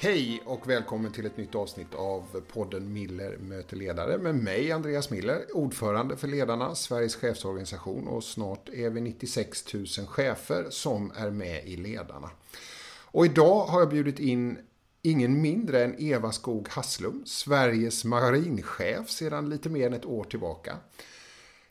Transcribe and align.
Hej 0.00 0.42
och 0.44 0.70
välkommen 0.70 1.12
till 1.12 1.26
ett 1.26 1.36
nytt 1.36 1.54
avsnitt 1.54 1.94
av 1.94 2.42
podden 2.52 2.92
Miller 2.92 3.36
möter 3.36 3.76
ledare 3.76 4.18
med 4.18 4.34
mig 4.34 4.72
Andreas 4.72 5.10
Miller, 5.10 5.44
ordförande 5.54 6.16
för 6.16 6.28
Ledarna, 6.28 6.74
Sveriges 6.74 7.16
chefsorganisation 7.16 8.08
och 8.08 8.24
snart 8.24 8.68
är 8.68 8.90
vi 8.90 9.00
96 9.00 9.74
000 9.74 9.86
chefer 9.86 10.66
som 10.70 11.12
är 11.16 11.30
med 11.30 11.66
i 11.66 11.76
Ledarna. 11.76 12.30
Och 13.04 13.26
idag 13.26 13.66
har 13.66 13.80
jag 13.80 13.88
bjudit 13.88 14.18
in 14.18 14.58
ingen 15.02 15.40
mindre 15.40 15.84
än 15.84 15.94
Eva 15.98 16.32
Skog 16.32 16.68
Hasslum, 16.68 17.22
Sveriges 17.26 18.04
marinchef 18.04 19.10
sedan 19.10 19.50
lite 19.50 19.68
mer 19.68 19.86
än 19.86 19.94
ett 19.94 20.06
år 20.06 20.24
tillbaka. 20.24 20.76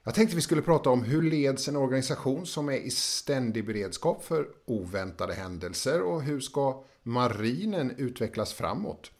Jag 0.08 0.16
tänkte 0.16 0.36
vi 0.36 0.42
skulle 0.42 0.62
prata 0.62 0.90
om 0.90 1.04
hur 1.04 1.22
leds 1.22 1.68
en 1.68 1.76
organisation 1.76 2.46
som 2.46 2.70
är 2.70 2.78
i 2.78 2.90
ständig 2.90 3.66
beredskap 3.66 4.24
för 4.24 4.48
oväntade 4.66 5.34
händelser 5.34 6.02
och 6.02 6.22
hur 6.22 6.40
ska 6.40 6.84
marinen 7.04 7.92
utvecklas 7.98 8.54
framåt? 8.54 9.12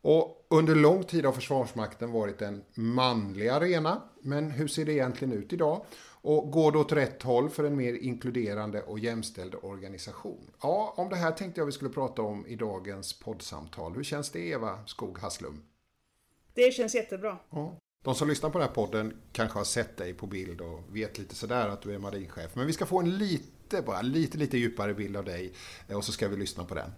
Och 0.00 0.46
under 0.50 0.74
lång 0.74 1.04
tid 1.04 1.24
har 1.24 1.32
Försvarsmakten 1.32 2.12
varit 2.12 2.42
en 2.42 2.64
manlig 2.74 3.48
arena, 3.48 4.02
men 4.22 4.50
hur 4.50 4.68
ser 4.68 4.84
det 4.84 4.92
egentligen 4.92 5.32
ut 5.34 5.52
idag? 5.52 5.84
Och 6.22 6.50
går 6.50 6.72
det 6.72 6.78
åt 6.78 6.92
rätt 6.92 7.22
håll 7.22 7.50
för 7.50 7.64
en 7.64 7.76
mer 7.76 7.94
inkluderande 7.94 8.82
och 8.82 8.98
jämställd 8.98 9.54
organisation? 9.62 10.50
Ja, 10.62 10.94
om 10.96 11.08
det 11.08 11.16
här 11.16 11.32
tänkte 11.32 11.60
jag 11.60 11.66
vi 11.66 11.72
skulle 11.72 11.90
prata 11.90 12.22
om 12.22 12.46
i 12.46 12.56
dagens 12.56 13.18
poddsamtal. 13.18 13.94
Hur 13.94 14.04
känns 14.04 14.30
det 14.30 14.40
Eva 14.40 14.86
Skog 14.86 15.18
Hasslum? 15.18 15.62
Det 16.54 16.74
känns 16.74 16.94
jättebra. 16.94 17.38
Ja. 17.50 17.79
De 18.04 18.14
som 18.14 18.28
lyssnar 18.28 18.50
på 18.50 18.58
den 18.58 18.68
här 18.68 18.74
podden 18.74 19.12
kanske 19.32 19.58
har 19.58 19.64
sett 19.64 19.96
dig 19.96 20.14
på 20.14 20.26
bild 20.26 20.60
och 20.60 20.84
vet 20.92 21.18
lite 21.18 21.34
sådär 21.34 21.68
att 21.68 21.82
du 21.82 21.94
är 21.94 21.98
marinchef. 21.98 22.54
Men 22.54 22.66
vi 22.66 22.72
ska 22.72 22.86
få 22.86 23.00
en 23.00 23.18
lite, 23.18 23.82
bara 23.82 24.02
lite, 24.02 24.38
lite 24.38 24.58
djupare 24.58 24.94
bild 24.94 25.16
av 25.16 25.24
dig 25.24 25.52
eh, 25.88 25.96
och 25.96 26.04
så 26.04 26.12
ska 26.12 26.28
vi 26.28 26.36
lyssna 26.36 26.64
på 26.64 26.74
den. 26.74 26.90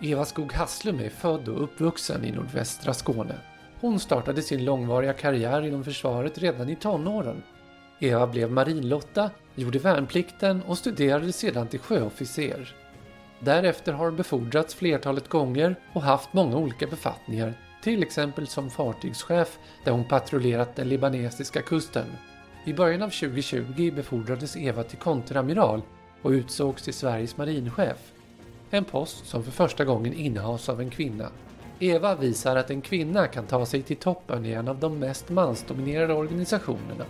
Eva 0.00 0.24
Skog 0.24 0.52
Hasslum 0.52 1.00
är 1.00 1.10
född 1.10 1.48
och 1.48 1.62
uppvuxen 1.62 2.24
i 2.24 2.32
nordvästra 2.32 2.94
Skåne. 2.94 3.40
Hon 3.80 4.00
startade 4.00 4.42
sin 4.42 4.64
långvariga 4.64 5.12
karriär 5.12 5.62
inom 5.62 5.84
försvaret 5.84 6.38
redan 6.38 6.68
i 6.68 6.76
tonåren. 6.76 7.42
Eva 8.00 8.26
blev 8.26 8.52
marinlotta, 8.52 9.30
gjorde 9.54 9.78
värnplikten 9.78 10.62
och 10.62 10.78
studerade 10.78 11.32
sedan 11.32 11.68
till 11.68 11.80
sjöofficer. 11.80 12.76
Därefter 13.40 13.92
har 13.92 14.04
hon 14.04 14.16
befordrats 14.16 14.74
flertalet 14.74 15.28
gånger 15.28 15.76
och 15.92 16.02
haft 16.02 16.32
många 16.32 16.56
olika 16.56 16.86
befattningar 16.86 17.65
till 17.86 18.02
exempel 18.02 18.46
som 18.46 18.70
fartygschef 18.70 19.58
där 19.84 19.92
hon 19.92 20.04
patrullerat 20.04 20.76
den 20.76 20.88
libanesiska 20.88 21.62
kusten. 21.62 22.06
I 22.64 22.72
början 22.72 23.02
av 23.02 23.10
2020 23.10 23.92
befordrades 23.94 24.56
Eva 24.56 24.82
till 24.82 24.98
konteramiral 24.98 25.82
och 26.22 26.30
utsågs 26.30 26.82
till 26.82 26.94
Sveriges 26.94 27.36
marinchef. 27.36 28.12
En 28.70 28.84
post 28.84 29.26
som 29.26 29.44
för 29.44 29.50
första 29.50 29.84
gången 29.84 30.12
innehas 30.12 30.68
av 30.68 30.80
en 30.80 30.90
kvinna. 30.90 31.28
Eva 31.78 32.14
visar 32.14 32.56
att 32.56 32.70
en 32.70 32.80
kvinna 32.80 33.26
kan 33.26 33.46
ta 33.46 33.66
sig 33.66 33.82
till 33.82 33.96
toppen 33.96 34.46
i 34.46 34.52
en 34.52 34.68
av 34.68 34.78
de 34.80 34.98
mest 34.98 35.28
mansdominerade 35.28 36.14
organisationerna. 36.14 37.04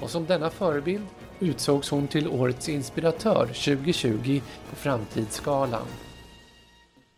Och 0.00 0.10
som 0.10 0.26
denna 0.26 0.50
förebild 0.50 1.06
utsågs 1.40 1.90
hon 1.90 2.08
till 2.08 2.28
Årets 2.28 2.68
inspiratör 2.68 3.46
2020 3.46 4.40
på 4.70 4.76
Framtidsskalan. 4.76 5.86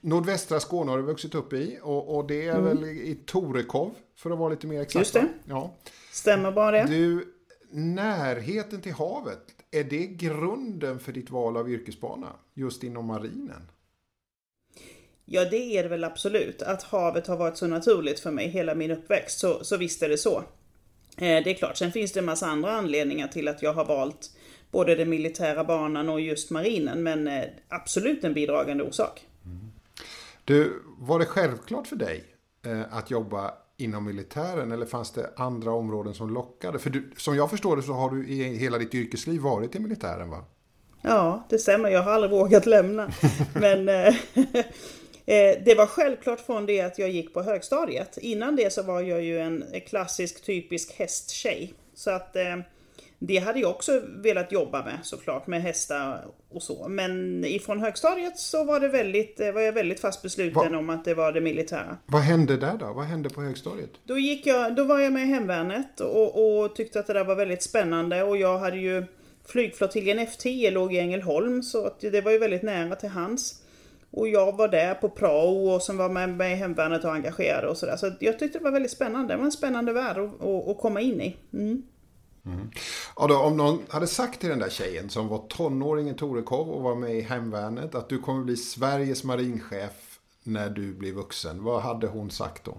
Nordvästra 0.04 0.60
Skåne 0.60 0.90
har 0.90 0.98
du 0.98 1.04
vuxit 1.04 1.34
upp 1.34 1.52
i 1.52 1.78
och, 1.82 2.16
och 2.16 2.26
det 2.26 2.46
är 2.46 2.58
mm. 2.58 2.64
väl 2.64 2.84
i 2.84 3.14
Torekov 3.26 3.94
för 4.16 4.30
att 4.30 4.38
vara 4.38 4.48
lite 4.48 4.66
mer 4.66 4.80
exakt. 4.80 5.00
Just 5.00 5.14
det. 5.14 5.28
Ja. 5.44 5.74
Stämmer 6.12 6.52
bara 6.52 6.70
det. 6.70 6.84
Du, 6.88 7.34
närheten 7.70 8.80
till 8.80 8.92
havet, 8.92 9.40
är 9.70 9.84
det 9.84 10.06
grunden 10.06 10.98
för 10.98 11.12
ditt 11.12 11.30
val 11.30 11.56
av 11.56 11.70
yrkesbana 11.70 12.26
just 12.54 12.84
inom 12.84 13.06
marinen? 13.06 13.70
Ja, 15.24 15.44
det 15.44 15.78
är 15.78 15.82
det 15.82 15.88
väl 15.88 16.04
absolut. 16.04 16.62
Att 16.62 16.82
havet 16.82 17.26
har 17.26 17.36
varit 17.36 17.56
så 17.56 17.66
naturligt 17.66 18.20
för 18.20 18.30
mig 18.30 18.48
hela 18.48 18.74
min 18.74 18.90
uppväxt, 18.90 19.38
så, 19.38 19.64
så 19.64 19.76
visst 19.76 20.02
är 20.02 20.08
det 20.08 20.18
så. 20.18 20.36
Eh, 21.16 21.44
det 21.44 21.50
är 21.50 21.54
klart, 21.54 21.76
sen 21.76 21.92
finns 21.92 22.12
det 22.12 22.20
en 22.20 22.26
massa 22.26 22.46
andra 22.46 22.72
anledningar 22.72 23.28
till 23.28 23.48
att 23.48 23.62
jag 23.62 23.72
har 23.72 23.84
valt 23.84 24.30
både 24.70 24.94
den 24.94 25.10
militära 25.10 25.64
banan 25.64 26.08
och 26.08 26.20
just 26.20 26.50
marinen, 26.50 27.02
men 27.02 27.28
eh, 27.28 27.44
absolut 27.68 28.24
en 28.24 28.34
bidragande 28.34 28.84
orsak. 28.84 29.26
Du, 30.44 30.82
var 30.98 31.18
det 31.18 31.24
självklart 31.24 31.86
för 31.86 31.96
dig 31.96 32.24
eh, 32.66 32.96
att 32.96 33.10
jobba 33.10 33.54
inom 33.76 34.04
militären 34.04 34.72
eller 34.72 34.86
fanns 34.86 35.10
det 35.10 35.30
andra 35.36 35.72
områden 35.72 36.14
som 36.14 36.30
lockade? 36.30 36.78
För 36.78 36.90
du, 36.90 37.10
som 37.16 37.36
jag 37.36 37.50
förstår 37.50 37.76
det 37.76 37.82
så 37.82 37.92
har 37.92 38.10
du 38.10 38.28
i 38.28 38.56
hela 38.56 38.78
ditt 38.78 38.94
yrkesliv 38.94 39.40
varit 39.40 39.74
i 39.74 39.78
militären 39.78 40.30
va? 40.30 40.44
Ja, 41.02 41.46
det 41.48 41.58
stämmer. 41.58 41.88
Jag 41.88 42.02
har 42.02 42.12
aldrig 42.12 42.30
vågat 42.30 42.66
lämna. 42.66 43.12
Men 43.54 43.88
eh, 43.88 44.06
eh, 45.26 45.62
det 45.64 45.74
var 45.76 45.86
självklart 45.86 46.40
från 46.40 46.66
det 46.66 46.80
att 46.80 46.98
jag 46.98 47.10
gick 47.10 47.34
på 47.34 47.42
högstadiet. 47.42 48.18
Innan 48.18 48.56
det 48.56 48.72
så 48.72 48.82
var 48.82 49.00
jag 49.00 49.22
ju 49.22 49.40
en 49.40 49.64
klassisk 49.86 50.44
typisk 50.44 50.92
hästtjej. 50.98 51.74
Så 51.94 52.10
att 52.10 52.36
det 53.26 53.38
hade 53.38 53.60
jag 53.60 53.70
också 53.70 54.02
velat 54.16 54.52
jobba 54.52 54.84
med 54.84 54.98
såklart, 55.02 55.46
med 55.46 55.62
hästar 55.62 56.24
och 56.50 56.62
så. 56.62 56.88
Men 56.88 57.44
ifrån 57.44 57.80
högstadiet 57.80 58.38
så 58.38 58.64
var, 58.64 58.80
det 58.80 58.88
väldigt, 58.88 59.40
var 59.54 59.60
jag 59.60 59.72
väldigt 59.72 60.00
fast 60.00 60.22
besluten 60.22 60.72
Va? 60.72 60.78
om 60.78 60.90
att 60.90 61.04
det 61.04 61.14
var 61.14 61.32
det 61.32 61.40
militära. 61.40 61.96
Vad 62.06 62.22
hände 62.22 62.56
där 62.56 62.76
då? 62.76 62.92
Vad 62.92 63.04
hände 63.04 63.30
på 63.30 63.42
högstadiet? 63.42 63.90
Då, 64.04 64.18
gick 64.18 64.46
jag, 64.46 64.76
då 64.76 64.84
var 64.84 64.98
jag 64.98 65.12
med 65.12 65.22
i 65.22 65.26
Hemvärnet 65.26 66.00
och, 66.00 66.62
och 66.62 66.76
tyckte 66.76 67.00
att 67.00 67.06
det 67.06 67.12
där 67.12 67.24
var 67.24 67.34
väldigt 67.34 67.62
spännande. 67.62 68.22
Och 68.22 68.36
jag 68.36 68.58
hade 68.58 68.76
ju 68.76 69.04
Flygflottiljen 69.44 70.18
F10 70.18 70.70
låg 70.70 70.94
i 70.94 70.98
Ängelholm 70.98 71.62
så 71.62 71.86
att 71.86 72.00
det 72.00 72.20
var 72.20 72.32
ju 72.32 72.38
väldigt 72.38 72.62
nära 72.62 72.94
till 72.94 73.08
hands. 73.08 73.60
Och 74.10 74.28
jag 74.28 74.56
var 74.56 74.68
där 74.68 74.94
på 74.94 75.08
prao 75.08 75.68
och 75.68 75.82
som 75.82 75.96
var 75.96 76.08
med, 76.08 76.28
med 76.28 76.52
i 76.52 76.54
Hemvärnet 76.54 77.04
och 77.04 77.12
engagerade 77.12 77.68
och 77.68 77.76
sådär. 77.76 77.96
Så 77.96 78.12
jag 78.20 78.38
tyckte 78.38 78.58
det 78.58 78.64
var 78.64 78.70
väldigt 78.70 78.92
spännande. 78.92 79.34
Det 79.34 79.38
var 79.38 79.44
en 79.44 79.52
spännande 79.52 79.92
värld 79.92 80.18
att, 80.18 80.42
att, 80.42 80.68
att 80.68 80.78
komma 80.78 81.00
in 81.00 81.20
i. 81.20 81.36
Mm. 81.52 81.82
Mm. 82.46 82.70
Ja, 83.16 83.26
då, 83.26 83.38
om 83.38 83.56
någon 83.56 83.82
hade 83.88 84.06
sagt 84.06 84.40
till 84.40 84.48
den 84.48 84.58
där 84.58 84.70
tjejen 84.70 85.10
som 85.10 85.28
var 85.28 85.38
tonåring 85.38 86.10
i 86.10 86.14
Torekov 86.14 86.70
och 86.70 86.82
var 86.82 86.94
med 86.94 87.14
i 87.14 87.20
Hemvärnet 87.20 87.94
att 87.94 88.08
du 88.08 88.18
kommer 88.18 88.44
bli 88.44 88.56
Sveriges 88.56 89.24
marinchef 89.24 90.18
när 90.42 90.70
du 90.70 90.94
blir 90.94 91.12
vuxen. 91.12 91.64
Vad 91.64 91.82
hade 91.82 92.06
hon 92.06 92.30
sagt 92.30 92.64
då? 92.64 92.76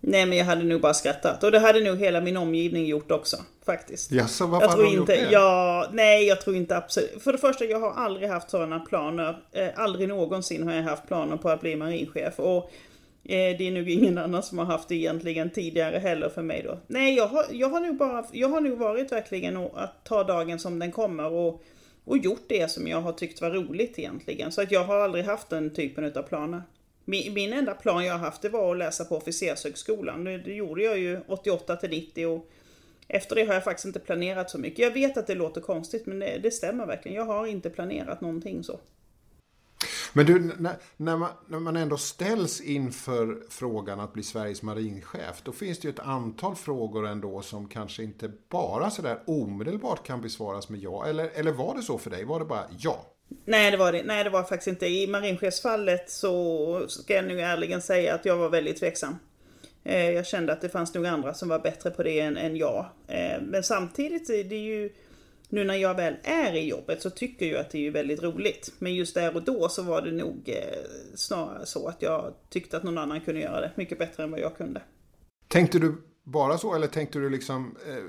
Nej 0.00 0.26
men 0.26 0.38
jag 0.38 0.44
hade 0.44 0.64
nog 0.64 0.80
bara 0.80 0.94
skrattat. 0.94 1.44
Och 1.44 1.52
det 1.52 1.58
hade 1.58 1.80
nog 1.80 1.98
hela 1.98 2.20
min 2.20 2.36
omgivning 2.36 2.86
gjort 2.86 3.10
också. 3.10 3.36
Faktiskt. 3.66 4.12
Jaså, 4.12 4.46
varför 4.46 4.66
jag 4.66 4.74
tror 4.74 4.84
hade 4.84 4.96
inte, 4.96 5.16
det? 5.16 5.28
Ja, 5.32 5.88
nej 5.92 6.26
jag 6.26 6.40
tror 6.40 6.56
inte 6.56 6.76
absolut. 6.76 7.22
För 7.22 7.32
det 7.32 7.38
första, 7.38 7.64
jag 7.64 7.80
har 7.80 7.92
aldrig 7.92 8.28
haft 8.28 8.50
sådana 8.50 8.80
planer. 8.80 9.42
Eh, 9.52 9.68
aldrig 9.76 10.08
någonsin 10.08 10.68
har 10.68 10.74
jag 10.74 10.82
haft 10.82 11.06
planer 11.06 11.36
på 11.36 11.48
att 11.48 11.60
bli 11.60 11.76
marinchef. 11.76 12.38
Och 12.38 12.70
Eh, 13.30 13.56
det 13.58 13.68
är 13.68 13.70
nog 13.70 13.90
ingen 13.90 14.18
annan 14.18 14.42
som 14.42 14.58
har 14.58 14.64
haft 14.64 14.88
det 14.88 14.94
egentligen 14.94 15.50
tidigare 15.50 15.98
heller 15.98 16.28
för 16.28 16.42
mig 16.42 16.62
då. 16.62 16.78
Nej, 16.86 17.14
jag 17.14 17.26
har, 17.26 17.44
jag 17.50 17.68
har 17.68 17.80
nog 17.80 17.96
bara, 17.96 18.26
jag 18.32 18.48
har 18.48 18.60
nog 18.60 18.78
varit 18.78 19.12
verkligen 19.12 19.56
att 19.56 20.04
ta 20.04 20.24
dagen 20.24 20.58
som 20.58 20.78
den 20.78 20.92
kommer 20.92 21.32
och, 21.32 21.62
och 22.04 22.18
gjort 22.18 22.44
det 22.48 22.70
som 22.70 22.86
jag 22.86 23.00
har 23.00 23.12
tyckt 23.12 23.40
var 23.40 23.50
roligt 23.50 23.98
egentligen. 23.98 24.52
Så 24.52 24.62
att 24.62 24.72
jag 24.72 24.84
har 24.84 24.96
aldrig 24.96 25.24
haft 25.24 25.50
den 25.50 25.70
typen 25.70 26.04
av 26.04 26.22
planer. 26.22 26.62
Min, 27.04 27.34
min 27.34 27.52
enda 27.52 27.74
plan 27.74 28.04
jag 28.04 28.12
har 28.12 28.18
haft 28.18 28.42
det 28.42 28.48
var 28.48 28.72
att 28.72 28.78
läsa 28.78 29.04
på 29.04 29.16
officershögskolan. 29.16 30.24
Det, 30.24 30.38
det 30.38 30.54
gjorde 30.54 30.82
jag 30.82 30.98
ju 30.98 31.20
88 31.28 31.76
till 31.76 31.90
90 31.90 32.26
och 32.26 32.50
efter 33.08 33.36
det 33.36 33.44
har 33.44 33.54
jag 33.54 33.64
faktiskt 33.64 33.86
inte 33.86 34.00
planerat 34.00 34.50
så 34.50 34.58
mycket. 34.58 34.78
Jag 34.78 34.90
vet 34.90 35.16
att 35.16 35.26
det 35.26 35.34
låter 35.34 35.60
konstigt 35.60 36.06
men 36.06 36.18
det, 36.18 36.38
det 36.42 36.50
stämmer 36.50 36.86
verkligen. 36.86 37.16
Jag 37.16 37.24
har 37.24 37.46
inte 37.46 37.70
planerat 37.70 38.20
någonting 38.20 38.64
så. 38.64 38.80
Men 40.12 40.26
du, 40.26 40.38
när, 40.58 40.74
när, 40.96 41.16
man, 41.16 41.30
när 41.48 41.58
man 41.58 41.76
ändå 41.76 41.96
ställs 41.96 42.60
inför 42.60 43.42
frågan 43.48 44.00
att 44.00 44.12
bli 44.12 44.22
Sveriges 44.22 44.62
marinchef, 44.62 45.42
då 45.42 45.52
finns 45.52 45.78
det 45.78 45.88
ju 45.88 45.92
ett 45.92 46.00
antal 46.00 46.56
frågor 46.56 47.06
ändå 47.06 47.42
som 47.42 47.68
kanske 47.68 48.02
inte 48.02 48.32
bara 48.48 48.90
sådär 48.90 49.18
omedelbart 49.26 50.06
kan 50.06 50.20
besvaras 50.20 50.68
med 50.68 50.80
ja. 50.80 51.06
Eller, 51.06 51.30
eller 51.34 51.52
var 51.52 51.74
det 51.74 51.82
så 51.82 51.98
för 51.98 52.10
dig? 52.10 52.24
Var 52.24 52.38
det 52.38 52.44
bara 52.44 52.64
ja? 52.78 53.06
Nej 53.44 53.70
det 53.70 53.76
var 53.76 53.92
det, 53.92 54.02
nej, 54.02 54.24
det 54.24 54.30
var 54.30 54.42
faktiskt 54.42 54.68
inte. 54.68 54.86
I 54.86 55.06
marinchefsfallet 55.06 56.10
så 56.10 56.84
ska 56.88 57.14
jag 57.14 57.24
nu 57.24 57.40
ärligen 57.40 57.82
säga 57.82 58.14
att 58.14 58.24
jag 58.24 58.36
var 58.36 58.48
väldigt 58.48 58.76
tveksam. 58.76 59.16
Eh, 59.84 60.10
jag 60.10 60.26
kände 60.26 60.52
att 60.52 60.60
det 60.60 60.68
fanns 60.68 60.94
nog 60.94 61.06
andra 61.06 61.34
som 61.34 61.48
var 61.48 61.58
bättre 61.58 61.90
på 61.90 62.02
det 62.02 62.20
än, 62.20 62.36
än 62.36 62.56
jag. 62.56 62.86
Eh, 63.08 63.42
men 63.42 63.62
samtidigt, 63.62 64.26
det 64.26 64.54
är 64.54 64.60
ju 64.60 64.90
nu 65.50 65.64
när 65.64 65.74
jag 65.74 65.94
väl 65.94 66.16
är 66.22 66.52
i 66.52 66.68
jobbet 66.68 67.02
så 67.02 67.10
tycker 67.10 67.46
jag 67.46 67.60
att 67.60 67.70
det 67.70 67.86
är 67.86 67.90
väldigt 67.90 68.22
roligt. 68.22 68.72
Men 68.78 68.94
just 68.94 69.14
där 69.14 69.36
och 69.36 69.42
då 69.42 69.68
så 69.68 69.82
var 69.82 70.02
det 70.02 70.12
nog 70.12 70.42
eh, 70.46 70.78
snarare 71.14 71.66
så 71.66 71.88
att 71.88 72.02
jag 72.02 72.34
tyckte 72.48 72.76
att 72.76 72.82
någon 72.82 72.98
annan 72.98 73.20
kunde 73.20 73.40
göra 73.40 73.60
det 73.60 73.70
mycket 73.74 73.98
bättre 73.98 74.22
än 74.22 74.30
vad 74.30 74.40
jag 74.40 74.56
kunde. 74.56 74.82
Tänkte 75.48 75.78
du 75.78 75.94
bara 76.24 76.58
så 76.58 76.74
eller 76.74 76.86
tänkte 76.86 77.18
du 77.18 77.30
liksom 77.30 77.76
eh, 77.88 78.04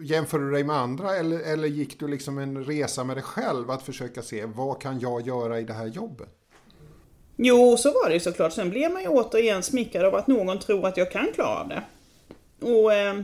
Jämför 0.00 0.38
du 0.38 0.50
dig 0.50 0.64
med 0.64 0.76
andra 0.76 1.16
eller, 1.16 1.52
eller 1.52 1.68
gick 1.68 2.00
du 2.00 2.08
liksom 2.08 2.38
en 2.38 2.64
resa 2.64 3.04
med 3.04 3.16
dig 3.16 3.22
själv 3.22 3.70
att 3.70 3.82
försöka 3.82 4.22
se 4.22 4.46
vad 4.46 4.80
kan 4.80 5.00
jag 5.00 5.26
göra 5.26 5.60
i 5.60 5.64
det 5.64 5.72
här 5.72 5.86
jobbet? 5.86 6.28
Jo, 7.36 7.76
så 7.76 7.88
var 7.88 8.10
det 8.10 8.20
såklart. 8.20 8.52
Sen 8.52 8.70
blev 8.70 8.92
man 8.92 9.02
ju 9.02 9.08
återigen 9.08 9.62
smickrad 9.62 10.04
av 10.04 10.14
att 10.14 10.26
någon 10.26 10.58
tror 10.58 10.86
att 10.86 10.96
jag 10.96 11.12
kan 11.12 11.32
klara 11.34 11.64
det. 11.64 11.82
Och 12.66 12.92
eh, 12.92 13.22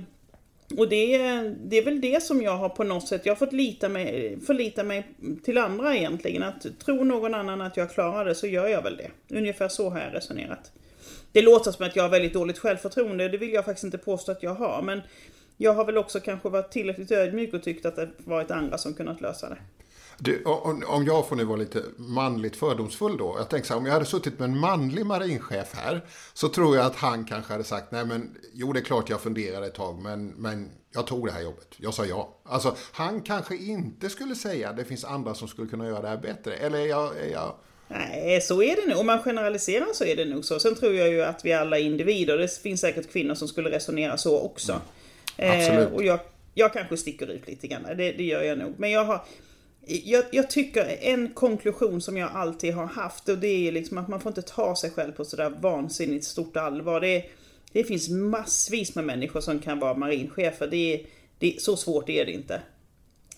och 0.79 0.89
det, 0.89 1.19
det 1.65 1.79
är 1.79 1.85
väl 1.85 2.01
det 2.01 2.23
som 2.23 2.43
jag 2.43 2.57
har 2.57 2.69
på 2.69 2.85
något 2.85 3.09
sätt, 3.09 3.27
jag 3.27 3.31
har 3.31 3.39
fått 3.39 3.53
lita 3.53 3.89
mig, 3.89 4.39
förlita 4.47 4.83
mig 4.83 5.07
till 5.45 5.59
andra 5.59 5.97
egentligen. 5.97 6.43
Att 6.43 6.67
tro 6.85 7.05
någon 7.05 7.35
annan 7.35 7.61
att 7.61 7.77
jag 7.77 7.91
klarar 7.91 8.25
det 8.25 8.35
så 8.35 8.47
gör 8.47 8.69
jag 8.69 8.83
väl 8.83 8.97
det. 8.97 9.37
Ungefär 9.37 9.69
så 9.69 9.91
har 9.91 10.01
jag 10.01 10.15
resonerat. 10.15 10.73
Det 11.33 11.43
låter 11.43 11.71
som 11.73 11.87
att 11.87 11.97
jag 11.97 12.03
har 12.03 12.11
väldigt 12.11 12.33
dåligt 12.33 12.59
självförtroende, 12.59 13.29
det 13.29 13.39
vill 13.39 13.53
jag 13.53 13.65
faktiskt 13.65 13.85
inte 13.85 13.99
påstå 13.99 14.33
att 14.33 14.43
jag 14.43 14.55
har. 14.55 14.83
Men 14.83 15.01
jag 15.57 15.75
har 15.75 15.85
väl 15.85 15.99
också 15.99 16.21
kanske 16.21 16.49
varit 16.49 16.71
tillräckligt 16.71 17.11
ödmjuk 17.11 17.55
och 17.55 17.63
tyckt 17.63 17.87
att 17.87 17.97
det 17.97 18.09
varit 18.19 18.51
andra 18.51 18.79
som 18.79 18.95
kunnat 18.95 19.21
lösa 19.21 19.49
det. 19.49 19.57
Du, 20.19 20.43
om 20.87 21.05
jag 21.07 21.29
får 21.29 21.37
nu 21.37 21.45
vara 21.45 21.57
lite 21.57 21.83
manligt 21.97 22.57
fördomsfull 22.57 23.17
då. 23.17 23.35
Jag 23.39 23.49
tänker 23.49 23.67
så 23.67 23.75
här, 23.75 23.81
om 23.81 23.87
jag 23.87 23.93
hade 23.93 24.05
suttit 24.05 24.39
med 24.39 24.49
en 24.49 24.59
manlig 24.59 25.07
marinchef 25.07 25.75
här 25.75 26.05
så 26.33 26.49
tror 26.49 26.77
jag 26.77 26.87
att 26.87 26.97
han 26.97 27.25
kanske 27.25 27.53
hade 27.53 27.65
sagt, 27.65 27.93
nej 27.93 28.05
men 28.05 28.37
jo 28.53 28.73
det 28.73 28.81
är 28.81 28.85
klart 28.85 29.11
jag 29.11 29.21
funderade 29.21 29.67
ett 29.67 29.75
tag 29.75 29.99
men, 29.99 30.29
men 30.29 30.71
jag 30.95 31.07
tog 31.07 31.27
det 31.27 31.33
här 31.33 31.43
jobbet. 31.43 31.69
Jag 31.77 31.95
sa 31.95 32.05
ja. 32.05 32.41
Alltså 32.45 32.77
han 32.93 33.21
kanske 33.21 33.57
inte 33.57 34.11
skulle 34.11 34.35
säga, 34.35 34.73
det 34.73 34.85
finns 34.85 35.05
andra 35.05 35.35
som 35.35 35.49
skulle 35.49 35.69
kunna 35.69 35.87
göra 35.87 36.03
det 36.03 36.09
här 36.09 36.17
bättre. 36.17 36.55
Eller 36.55 36.79
är 36.79 36.87
jag, 36.87 37.17
är 37.17 37.33
jag 37.33 37.55
Nej, 37.89 38.41
så 38.41 38.63
är 38.63 38.77
det 38.77 38.87
nog. 38.87 38.99
Om 38.99 39.07
man 39.07 39.23
generaliserar 39.23 39.87
så 39.95 40.05
är 40.05 40.17
det 40.17 40.25
nog 40.25 40.45
så. 40.45 40.61
Sen 40.61 40.75
tror 40.75 40.95
jag 40.95 41.09
ju 41.09 41.23
att 41.23 41.45
vi 41.45 41.53
alla 41.53 41.79
är 41.79 41.83
individer. 41.83 42.39
Det 42.39 42.61
finns 42.63 42.81
säkert 42.81 43.13
kvinnor 43.13 43.35
som 43.35 43.49
skulle 43.49 43.71
resonera 43.71 44.17
så 44.17 44.41
också. 44.41 44.81
Mm. 45.37 45.59
Absolut. 45.59 45.89
Eh, 45.89 45.95
och 45.95 46.05
jag, 46.05 46.21
jag 46.55 46.73
kanske 46.73 46.97
sticker 46.97 47.27
ut 47.27 47.47
lite 47.47 47.67
grann. 47.67 47.83
Det, 47.83 48.13
det 48.13 48.23
gör 48.23 48.43
jag 48.43 48.59
nog. 48.59 48.75
Men 48.77 48.91
jag 48.91 49.05
har... 49.05 49.25
Jag, 49.87 50.25
jag, 50.33 50.51
tycker 50.51 50.97
en 51.01 51.29
konklusion 51.35 52.01
som 52.01 52.17
jag 52.17 52.31
alltid 52.35 52.75
har 52.75 52.87
haft 52.87 53.29
och 53.29 53.39
det 53.39 53.69
är 53.69 53.73
liksom 53.73 53.99
att 53.99 54.09
man 54.09 54.21
får 54.21 54.31
inte 54.31 54.43
ta 54.43 54.77
sig 54.77 54.91
själv 54.91 55.13
på 55.13 55.25
sådär 55.25 55.53
vansinnigt 55.61 56.25
stort 56.25 56.57
allvar. 56.57 57.01
Det, 57.01 57.25
det 57.73 57.85
finns 57.85 58.09
massvis 58.09 58.95
med 58.95 59.05
människor 59.05 59.41
som 59.41 59.59
kan 59.59 59.79
vara 59.79 59.95
marinchefer. 59.95 60.67
Det, 60.67 61.07
det, 61.39 61.63
så 61.63 61.77
svårt 61.77 62.09
är 62.09 62.27
det 62.27 62.33
inte. 62.33 62.61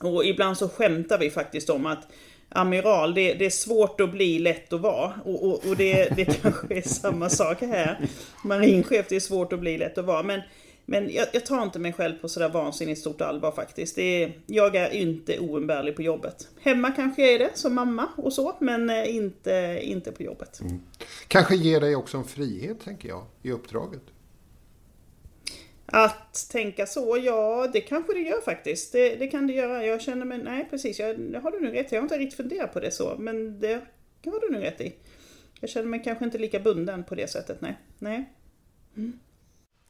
Och 0.00 0.24
ibland 0.24 0.58
så 0.58 0.68
skämtar 0.68 1.18
vi 1.18 1.30
faktiskt 1.30 1.70
om 1.70 1.86
att 1.86 2.08
amiral, 2.48 3.14
det, 3.14 3.34
det 3.34 3.46
är 3.46 3.50
svårt 3.50 4.00
att 4.00 4.10
bli, 4.10 4.38
lätt 4.38 4.72
att 4.72 4.80
vara. 4.80 5.12
Och, 5.24 5.44
och, 5.44 5.66
och 5.68 5.76
det, 5.76 6.16
det 6.16 6.24
kanske 6.24 6.74
är 6.74 6.88
samma 6.88 7.28
sak 7.28 7.60
här. 7.60 8.08
Marinchef, 8.44 9.06
det 9.08 9.16
är 9.16 9.20
svårt 9.20 9.52
att 9.52 9.60
bli, 9.60 9.78
lätt 9.78 9.98
att 9.98 10.04
vara. 10.04 10.22
Men 10.22 10.40
men 10.86 11.10
jag, 11.12 11.28
jag, 11.32 11.46
tar 11.46 11.62
inte 11.62 11.78
mig 11.78 11.92
själv 11.92 12.14
på 12.20 12.28
sådär 12.28 12.48
vansinnigt 12.48 13.00
stort 13.00 13.20
allvar 13.20 13.52
faktiskt. 13.52 13.98
Är, 13.98 14.40
jag 14.46 14.76
är 14.76 14.90
inte 14.90 15.38
oumbärlig 15.38 15.96
på 15.96 16.02
jobbet. 16.02 16.48
Hemma 16.60 16.90
kanske 16.90 17.22
jag 17.22 17.32
är 17.32 17.38
det, 17.38 17.50
som 17.54 17.74
mamma 17.74 18.08
och 18.16 18.32
så, 18.32 18.56
men 18.60 18.90
eh, 18.90 19.16
inte, 19.16 19.80
inte 19.82 20.12
på 20.12 20.22
jobbet. 20.22 20.60
Mm. 20.60 20.80
Kanske 21.28 21.56
ger 21.56 21.80
dig 21.80 21.96
också 21.96 22.16
en 22.16 22.24
frihet, 22.24 22.80
tänker 22.80 23.08
jag, 23.08 23.24
i 23.42 23.50
uppdraget? 23.50 24.02
Att 25.86 26.48
tänka 26.50 26.86
så, 26.86 27.18
ja 27.24 27.68
det 27.72 27.80
kanske 27.80 28.14
det 28.14 28.20
gör 28.20 28.40
faktiskt. 28.40 28.92
Det, 28.92 29.16
det 29.16 29.26
kan 29.26 29.46
det 29.46 29.52
göra. 29.52 29.86
Jag 29.86 30.02
känner 30.02 30.24
mig, 30.24 30.38
nej 30.38 30.66
precis, 30.70 30.98
jag, 30.98 31.20
det 31.20 31.38
har 31.38 31.50
du 31.50 31.60
nog 31.60 31.74
rätt 31.74 31.92
Jag 31.92 31.98
har 31.98 32.02
inte 32.02 32.18
riktigt 32.18 32.36
funderat 32.36 32.72
på 32.72 32.80
det 32.80 32.90
så, 32.90 33.16
men 33.18 33.60
det 33.60 33.80
har 34.24 34.40
du 34.40 34.52
nog 34.52 34.62
rätt 34.62 34.80
i. 34.80 34.94
Jag 35.60 35.70
känner 35.70 35.88
mig 35.88 36.02
kanske 36.04 36.24
inte 36.24 36.38
lika 36.38 36.60
bunden 36.60 37.04
på 37.04 37.14
det 37.14 37.30
sättet, 37.30 37.60
nej. 37.60 37.78
nej. 37.98 38.32
Mm. 38.96 39.18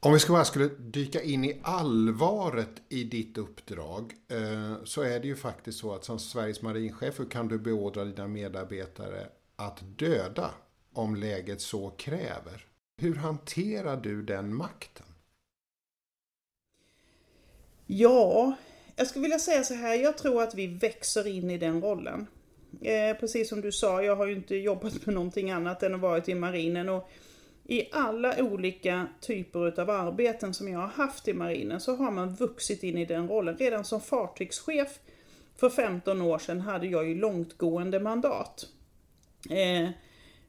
Om 0.04 0.12
vi 0.12 0.18
ska 0.18 0.32
bara 0.32 0.44
skulle 0.44 0.68
dyka 0.78 1.22
in 1.22 1.44
i 1.44 1.60
allvaret 1.62 2.82
i 2.88 3.04
ditt 3.04 3.38
uppdrag 3.38 4.14
eh, 4.28 4.84
så 4.84 5.02
är 5.02 5.20
det 5.20 5.26
ju 5.26 5.36
faktiskt 5.36 5.78
så 5.78 5.94
att 5.94 6.04
som 6.04 6.18
Sveriges 6.18 6.62
marinchef 6.62 7.20
kan 7.30 7.48
du 7.48 7.58
beordra 7.58 8.04
dina 8.04 8.28
medarbetare 8.28 9.28
att 9.56 9.80
döda 9.98 10.50
om 10.92 11.16
läget 11.16 11.60
så 11.60 11.90
kräver. 11.90 12.66
Hur 12.96 13.14
hanterar 13.14 13.96
du 13.96 14.22
den 14.22 14.54
makten? 14.54 15.06
Ja, 17.86 18.56
jag 18.96 19.06
skulle 19.06 19.22
vilja 19.22 19.38
säga 19.38 19.64
så 19.64 19.74
här. 19.74 19.94
Jag 19.94 20.18
tror 20.18 20.42
att 20.42 20.54
vi 20.54 20.66
växer 20.66 21.26
in 21.26 21.50
i 21.50 21.58
den 21.58 21.82
rollen. 21.82 22.26
Eh, 22.80 23.16
precis 23.20 23.48
som 23.48 23.60
du 23.60 23.72
sa, 23.72 24.02
jag 24.02 24.16
har 24.16 24.26
ju 24.26 24.34
inte 24.34 24.56
jobbat 24.56 25.06
med 25.06 25.14
någonting 25.14 25.50
annat 25.50 25.82
än 25.82 25.94
att 25.94 26.00
varit 26.00 26.28
i 26.28 26.34
marinen. 26.34 26.88
Och 26.88 27.10
i 27.64 27.88
alla 27.92 28.42
olika 28.42 29.06
typer 29.20 29.80
av 29.80 29.90
arbeten 29.90 30.54
som 30.54 30.68
jag 30.68 30.78
har 30.78 30.88
haft 30.88 31.28
i 31.28 31.32
marinen 31.32 31.80
så 31.80 31.96
har 31.96 32.10
man 32.10 32.34
vuxit 32.34 32.82
in 32.82 32.98
i 32.98 33.04
den 33.04 33.28
rollen. 33.28 33.56
Redan 33.56 33.84
som 33.84 34.00
fartygschef 34.00 34.98
för 35.56 35.70
15 35.70 36.22
år 36.22 36.38
sedan 36.38 36.60
hade 36.60 36.86
jag 36.86 37.08
ju 37.08 37.14
långtgående 37.14 38.00
mandat. 38.00 38.66
Eh, 39.50 39.90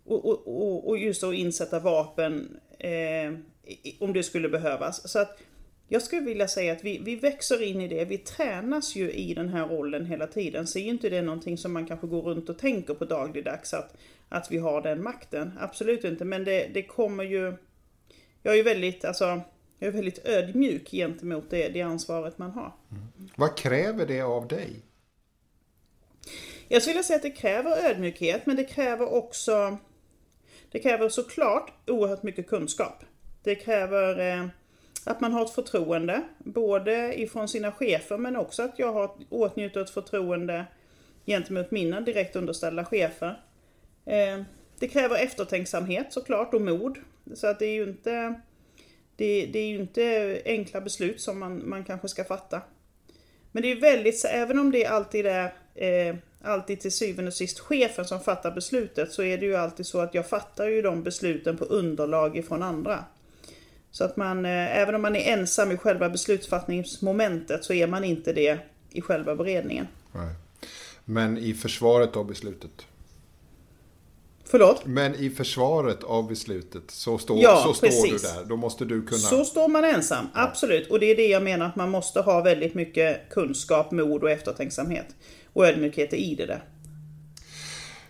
och, 0.06 0.26
och, 0.26 0.88
och, 0.88 0.98
just 0.98 1.24
att 1.24 1.34
insätta 1.34 1.80
vapen 1.80 2.60
eh, 2.80 3.34
om 4.00 4.14
det 4.14 4.24
skulle 4.24 4.50
behövas. 4.50 5.12
Så 5.12 5.20
att 5.20 5.38
jag 5.88 6.02
skulle 6.02 6.22
vilja 6.22 6.48
säga 6.48 6.74
att 6.74 6.84
vi, 6.84 6.98
vi 6.98 7.16
växer 7.16 7.64
in 7.64 7.82
i 7.82 7.88
det. 7.88 8.06
Vi 8.06 8.18
tränas 8.18 8.96
ju 8.96 9.12
i 9.12 9.34
den 9.34 9.50
här 9.50 9.68
rollen 9.68 10.06
hela 10.06 10.28
tiden. 10.28 10.68
Så 10.68 10.80
är 10.80 10.84
ju 10.84 10.90
inte 10.90 11.10
det 11.10 11.22
någonting 11.22 11.58
som 11.58 11.74
man 11.74 11.86
kanske 11.86 12.08
går 12.08 12.22
runt 12.22 12.50
och 12.50 12.60
tänker 12.60 12.94
på 12.94 13.06
dagligdags 13.06 13.74
att, 13.74 13.98
att 14.30 14.52
vi 14.52 14.58
har 14.58 14.82
den 14.82 15.04
makten. 15.04 15.52
Absolut 15.60 16.04
inte. 16.04 16.26
Men 16.26 16.44
det, 16.44 16.68
det 16.74 16.84
kommer 16.84 17.24
ju... 17.24 17.54
Jag 18.42 18.54
är 18.54 18.58
ju 18.58 18.64
väldigt, 18.64 19.06
alltså, 19.06 19.42
jag 19.80 19.88
är 19.88 19.92
väldigt 19.92 20.26
ödmjuk 20.28 20.92
gentemot 20.92 21.50
det, 21.50 21.70
det 21.70 21.82
ansvaret 21.82 22.38
man 22.38 22.52
har. 22.52 22.72
Mm. 22.92 23.30
Vad 23.36 23.58
kräver 23.58 24.06
det 24.06 24.22
av 24.22 24.48
dig? 24.48 24.70
Jag 26.68 26.82
skulle 26.82 26.94
vilja 26.94 27.04
säga 27.04 27.18
att 27.18 27.24
det 27.24 27.32
kräver 27.32 27.90
ödmjukhet 27.90 28.46
men 28.46 28.56
det 28.56 28.64
kräver 28.64 29.14
också 29.14 29.78
Det 30.72 30.80
kräver 30.80 31.10
såklart 31.10 31.72
oerhört 31.88 32.24
mycket 32.24 32.48
kunskap. 32.48 33.04
Det 33.44 33.56
kräver 33.56 34.20
eh, 34.20 34.48
att 35.12 35.22
man 35.22 35.34
har 35.34 35.46
ett 35.46 35.52
förtroende, 35.52 36.22
både 36.38 37.22
ifrån 37.22 37.48
sina 37.48 37.72
chefer 37.72 38.18
men 38.18 38.36
också 38.36 38.64
att 38.64 38.80
jag 38.80 38.94
har 38.94 39.12
åtnjuter 39.30 39.82
ett 39.82 39.90
förtroende 39.90 40.66
gentemot 41.26 41.72
mina 41.72 42.02
direkt 42.02 42.36
underställda 42.36 42.86
chefer. 42.86 43.40
Eh, 44.06 44.42
det 44.80 44.88
kräver 44.88 45.16
eftertänksamhet 45.16 46.14
såklart 46.14 46.54
och 46.54 46.62
mod. 46.62 46.98
Så 47.34 47.48
att 47.48 47.60
det 47.60 47.66
är 47.66 47.74
ju 47.74 47.84
inte 47.84 48.42
det, 49.16 49.46
det, 49.46 49.60
är 49.60 49.68
ju 49.68 49.80
inte 49.80 50.42
enkla 50.46 50.82
beslut 50.82 51.22
som 51.22 51.40
man, 51.40 51.70
man 51.70 51.84
kanske 51.84 52.08
ska 52.08 52.24
fatta. 52.24 52.62
Men 53.52 53.64
det 53.64 53.72
är 53.72 53.82
väldigt, 53.82 54.26
även 54.26 54.60
om 54.60 54.72
det 54.72 54.86
alltid 54.86 55.26
är 55.26 55.54
eh, 55.76 56.16
alltid 56.42 56.80
till 56.80 56.92
syvende 56.92 57.30
och 57.30 57.34
sist 57.34 57.60
chefen 57.60 58.06
som 58.06 58.20
fattar 58.20 58.52
beslutet 58.52 59.12
så 59.12 59.24
är 59.24 59.38
det 59.38 59.46
ju 59.46 59.56
alltid 59.56 59.86
så 59.86 60.00
att 60.00 60.14
jag 60.14 60.30
fattar 60.30 60.68
ju 60.68 60.82
de 60.82 61.04
besluten 61.04 61.58
på 61.58 61.66
underlag 61.66 62.38
ifrån 62.38 62.64
andra. 62.64 63.06
Så 63.96 64.04
att 64.04 64.18
man, 64.18 64.46
eh, 64.46 64.78
även 64.78 64.96
om 64.96 65.02
man 65.02 65.16
är 65.16 65.34
ensam 65.34 65.72
i 65.72 65.78
själva 65.78 66.10
beslutsfattningsmomentet 66.10 67.64
så 67.64 67.74
är 67.74 67.88
man 67.88 68.04
inte 68.04 68.34
det 68.34 68.60
i 68.92 69.02
själva 69.02 69.36
beredningen. 69.36 69.88
Nej. 70.12 70.34
Men 71.06 71.38
i 71.38 71.54
försvaret 71.54 72.16
av 72.16 72.28
beslutet? 72.28 72.72
Förlåt? 74.46 74.86
Men 74.86 75.16
i 75.16 75.30
försvaret 75.30 76.04
av 76.04 76.28
beslutet 76.28 76.92
så, 76.92 77.18
står, 77.18 77.42
ja, 77.42 77.64
så 77.64 77.74
står 77.74 78.12
du 78.12 78.18
där. 78.18 78.46
Då 78.46 78.56
måste 78.56 78.86
du 78.86 79.02
kunna... 79.02 79.20
Så 79.20 79.46
står 79.46 79.68
man 79.68 79.84
ensam, 79.84 80.26
ja. 80.34 80.42
absolut. 80.42 80.92
Och 80.92 81.00
det 81.00 81.12
är 81.12 81.16
det 81.16 81.28
jag 81.28 81.44
menar 81.44 81.66
att 81.66 81.76
man 81.76 81.90
måste 81.90 82.22
ha 82.22 82.42
väldigt 82.42 82.74
mycket 82.74 83.30
kunskap, 83.30 83.92
mod 83.92 84.24
och 84.24 84.32
eftertänksamhet. 84.32 85.08
Och 85.54 85.68
ödmjukhet 85.68 86.14
i 86.14 86.36
det 86.36 86.46
där. 86.46 86.64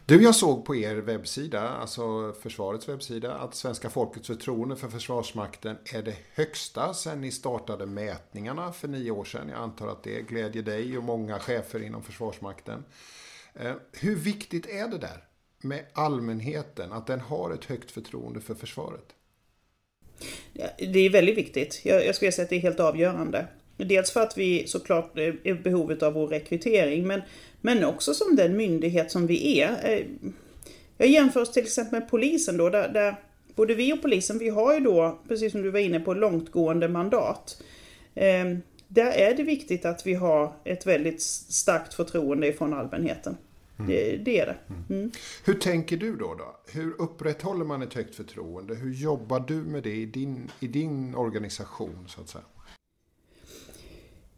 Du, 0.07 0.23
jag 0.23 0.35
såg 0.35 0.65
på 0.65 0.75
er 0.75 0.95
webbsida, 0.95 1.69
alltså 1.69 2.33
försvarets 2.41 2.89
webbsida, 2.89 3.33
att 3.33 3.55
svenska 3.55 3.89
folkets 3.89 4.27
förtroende 4.27 4.75
för 4.75 4.87
Försvarsmakten 4.87 5.77
är 5.93 6.03
det 6.03 6.15
högsta 6.33 6.93
sedan 6.93 7.21
ni 7.21 7.31
startade 7.31 7.85
mätningarna 7.85 8.71
för 8.71 8.87
nio 8.87 9.11
år 9.11 9.25
sedan. 9.25 9.49
Jag 9.49 9.59
antar 9.59 9.87
att 9.87 10.03
det 10.03 10.21
glädjer 10.21 10.63
dig 10.63 10.97
och 10.97 11.03
många 11.03 11.39
chefer 11.39 11.83
inom 11.83 12.03
Försvarsmakten. 12.03 12.83
Eh, 13.53 13.73
hur 13.91 14.15
viktigt 14.15 14.65
är 14.65 14.87
det 14.87 14.97
där 14.97 15.23
med 15.61 15.85
allmänheten, 15.93 16.91
att 16.91 17.07
den 17.07 17.19
har 17.19 17.51
ett 17.51 17.65
högt 17.65 17.91
förtroende 17.91 18.41
för 18.41 18.55
försvaret? 18.55 19.05
Det 20.77 20.99
är 20.99 21.09
väldigt 21.09 21.37
viktigt. 21.37 21.81
Jag 21.83 22.15
skulle 22.15 22.31
säga 22.31 22.43
att 22.43 22.49
det 22.49 22.55
är 22.55 22.59
helt 22.59 22.79
avgörande. 22.79 23.47
Dels 23.77 24.11
för 24.11 24.21
att 24.21 24.37
vi 24.37 24.67
såklart 24.67 25.17
är 25.17 25.47
i 25.47 25.53
behovet 25.53 26.03
av 26.03 26.13
vår 26.13 26.27
rekrytering, 26.27 27.07
men, 27.07 27.21
men 27.65 27.83
också 27.83 28.13
som 28.13 28.35
den 28.35 28.57
myndighet 28.57 29.11
som 29.11 29.27
vi 29.27 29.59
är. 29.59 29.79
Eh, 29.83 30.05
jag 30.97 31.07
jämför 31.07 31.45
till 31.45 31.63
exempel 31.63 31.99
med 31.99 32.09
polisen 32.09 32.57
då, 32.57 32.69
där, 32.69 32.89
där 32.89 33.15
både 33.55 33.75
vi 33.75 33.93
och 33.93 34.01
polisen, 34.01 34.39
vi 34.39 34.49
har 34.49 34.73
ju 34.73 34.79
då, 34.79 35.19
precis 35.27 35.51
som 35.51 35.61
du 35.61 35.71
var 35.71 35.79
inne 35.79 35.99
på, 35.99 36.13
långtgående 36.13 36.87
mandat. 36.87 37.61
Eh, 38.15 38.45
där 38.87 39.11
är 39.11 39.35
det 39.35 39.43
viktigt 39.43 39.85
att 39.85 40.07
vi 40.07 40.13
har 40.13 40.53
ett 40.63 40.85
väldigt 40.85 41.21
starkt 41.21 41.93
förtroende 41.93 42.53
från 42.53 42.73
allmänheten. 42.73 43.37
Mm. 43.77 43.91
Det, 43.91 44.17
det, 44.17 44.39
är 44.39 44.45
det. 44.45 44.57
Mm. 44.69 44.83
mm. 44.89 45.11
Hur 45.45 45.53
tänker 45.53 45.97
du 45.97 46.15
då, 46.15 46.35
då? 46.35 46.59
Hur 46.71 47.01
upprätthåller 47.01 47.65
man 47.65 47.81
ett 47.81 47.93
högt 47.93 48.15
förtroende? 48.15 48.75
Hur 48.75 48.93
jobbar 48.93 49.39
du 49.39 49.55
med 49.55 49.83
det 49.83 49.95
i 49.95 50.05
din, 50.05 50.51
i 50.59 50.67
din 50.67 51.15
organisation 51.15 52.05
så 52.07 52.21
att 52.21 52.29
säga? 52.29 52.43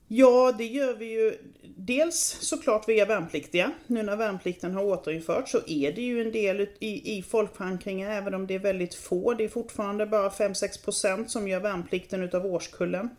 Ja, 0.08 0.56
det 0.58 0.66
gör 0.66 0.94
vi 0.94 1.06
ju 1.06 1.38
dels 1.76 2.38
såklart 2.42 2.90
via 2.90 3.06
värnpliktiga. 3.06 3.72
Nu 3.88 4.04
när 4.04 4.16
värnplikten 4.16 4.74
har 4.74 4.84
återinförts 4.84 5.52
så 5.52 5.60
är 5.68 5.92
det 5.92 6.02
ju 6.02 6.22
en 6.22 6.32
del 6.32 6.68
i, 6.80 7.18
i 7.18 7.24
folkförankringen, 7.24 8.12
även 8.12 8.34
om 8.34 8.48
det 8.48 8.56
är 8.56 8.60
väldigt 8.60 8.96
få. 8.96 9.34
Det 9.34 9.44
är 9.44 9.50
fortfarande 9.50 10.06
bara 10.06 10.30
5-6% 10.30 11.28
som 11.28 11.48
gör 11.48 11.60
värnplikten 11.60 12.24
utav 12.24 12.46
årskullen. 12.46 13.10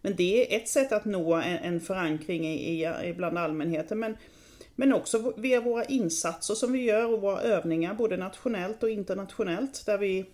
Men 0.00 0.16
det 0.16 0.54
är 0.54 0.60
ett 0.60 0.68
sätt 0.68 0.92
att 0.92 1.04
nå 1.04 1.34
en, 1.34 1.42
en 1.42 1.80
förankring 1.80 2.46
i, 2.48 2.86
i, 3.04 3.14
bland 3.16 3.38
allmänheten. 3.38 3.98
Men, 3.98 4.16
men 4.74 4.92
också 4.92 5.32
via 5.36 5.60
våra 5.60 5.84
insatser 5.84 6.54
som 6.54 6.72
vi 6.72 6.82
gör 6.82 7.12
och 7.12 7.20
våra 7.20 7.40
övningar, 7.40 7.94
både 7.94 8.16
nationellt 8.16 8.82
och 8.82 8.90
internationellt. 8.90 9.86
Där 9.86 9.98
vi 9.98 10.26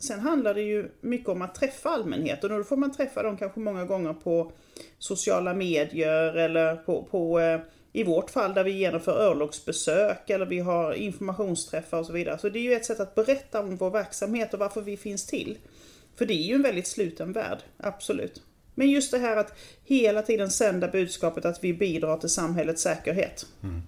Sen 0.00 0.20
handlar 0.20 0.54
det 0.54 0.62
ju 0.62 0.90
mycket 1.00 1.28
om 1.28 1.42
att 1.42 1.54
träffa 1.54 1.88
allmänheten 1.88 2.52
och 2.52 2.58
då 2.58 2.64
får 2.64 2.76
man 2.76 2.92
träffa 2.92 3.22
dem 3.22 3.36
kanske 3.36 3.60
många 3.60 3.84
gånger 3.84 4.12
på 4.12 4.52
sociala 4.98 5.54
medier 5.54 6.36
eller 6.36 6.76
på, 6.76 7.02
på 7.10 7.40
eh, 7.40 7.60
i 7.92 8.04
vårt 8.04 8.30
fall 8.30 8.54
där 8.54 8.64
vi 8.64 8.70
genomför 8.70 9.12
örlogsbesök 9.12 10.30
eller 10.30 10.46
vi 10.46 10.58
har 10.58 10.92
informationsträffar 10.92 11.98
och 11.98 12.06
så 12.06 12.12
vidare. 12.12 12.38
Så 12.38 12.48
det 12.48 12.58
är 12.58 12.62
ju 12.62 12.72
ett 12.72 12.84
sätt 12.84 13.00
att 13.00 13.14
berätta 13.14 13.60
om 13.60 13.76
vår 13.76 13.90
verksamhet 13.90 14.54
och 14.54 14.60
varför 14.60 14.80
vi 14.80 14.96
finns 14.96 15.26
till. 15.26 15.58
För 16.16 16.26
det 16.26 16.34
är 16.34 16.42
ju 16.42 16.54
en 16.54 16.62
väldigt 16.62 16.86
sluten 16.86 17.32
värld, 17.32 17.58
absolut. 17.76 18.42
Men 18.74 18.90
just 18.90 19.10
det 19.10 19.18
här 19.18 19.36
att 19.36 19.58
hela 19.84 20.22
tiden 20.22 20.50
sända 20.50 20.88
budskapet 20.88 21.44
att 21.44 21.64
vi 21.64 21.74
bidrar 21.74 22.16
till 22.16 22.28
samhällets 22.28 22.82
säkerhet. 22.82 23.46
Mm. 23.62 23.82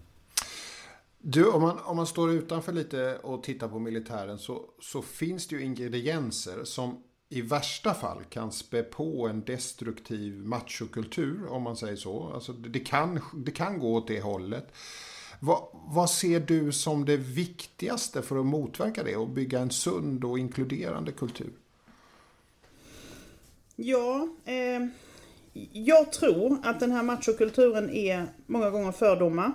Du, 1.20 1.50
om 1.50 1.62
man, 1.62 1.78
om 1.84 1.96
man 1.96 2.06
står 2.06 2.30
utanför 2.30 2.72
lite 2.72 3.18
och 3.22 3.42
tittar 3.42 3.68
på 3.68 3.78
militären 3.78 4.38
så, 4.38 4.64
så 4.80 5.02
finns 5.02 5.46
det 5.46 5.56
ju 5.56 5.62
ingredienser 5.62 6.64
som 6.64 7.02
i 7.28 7.42
värsta 7.42 7.94
fall 7.94 8.24
kan 8.24 8.52
spä 8.52 8.82
på 8.82 9.28
en 9.28 9.44
destruktiv 9.44 10.46
machokultur, 10.46 11.46
om 11.48 11.62
man 11.62 11.76
säger 11.76 11.96
så. 11.96 12.32
Alltså 12.34 12.52
det, 12.52 12.80
kan, 12.80 13.20
det 13.34 13.50
kan 13.50 13.78
gå 13.78 13.94
åt 13.94 14.08
det 14.08 14.20
hållet. 14.20 14.72
Vad, 15.40 15.62
vad, 15.72 16.10
ser 16.10 16.40
du 16.40 16.72
som 16.72 17.04
det 17.04 17.16
viktigaste 17.16 18.22
för 18.22 18.40
att 18.40 18.46
motverka 18.46 19.02
det 19.02 19.16
och 19.16 19.28
bygga 19.28 19.58
en 19.58 19.70
sund 19.70 20.24
och 20.24 20.38
inkluderande 20.38 21.12
kultur? 21.12 21.52
Ja, 23.76 24.28
eh, 24.44 24.86
jag 25.72 26.12
tror 26.12 26.58
att 26.64 26.80
den 26.80 26.92
här 26.92 27.02
machokulturen 27.02 27.90
är 27.90 28.26
många 28.46 28.70
gånger 28.70 28.92
fördomar. 28.92 29.52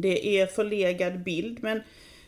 Det 0.00 0.40
är 0.40 0.46
förlegad 0.46 1.22
bild, 1.22 1.62
men 1.62 1.80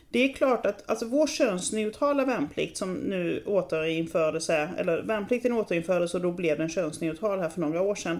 det 0.09 0.19
är 0.19 0.33
klart 0.33 0.65
att 0.65 0.89
alltså 0.89 1.05
vår 1.05 1.27
könsneutrala 1.27 2.25
värnplikt 2.25 2.77
som 2.77 2.93
nu 2.93 3.43
återinfördes 3.45 4.49
här, 4.49 4.73
eller 4.77 5.01
värnplikten 5.01 5.53
återinfördes 5.53 6.13
och 6.13 6.21
då 6.21 6.31
blev 6.31 6.57
den 6.57 6.69
könsneutral 6.69 7.39
här 7.39 7.49
för 7.49 7.61
några 7.61 7.81
år 7.81 7.95
sedan. 7.95 8.19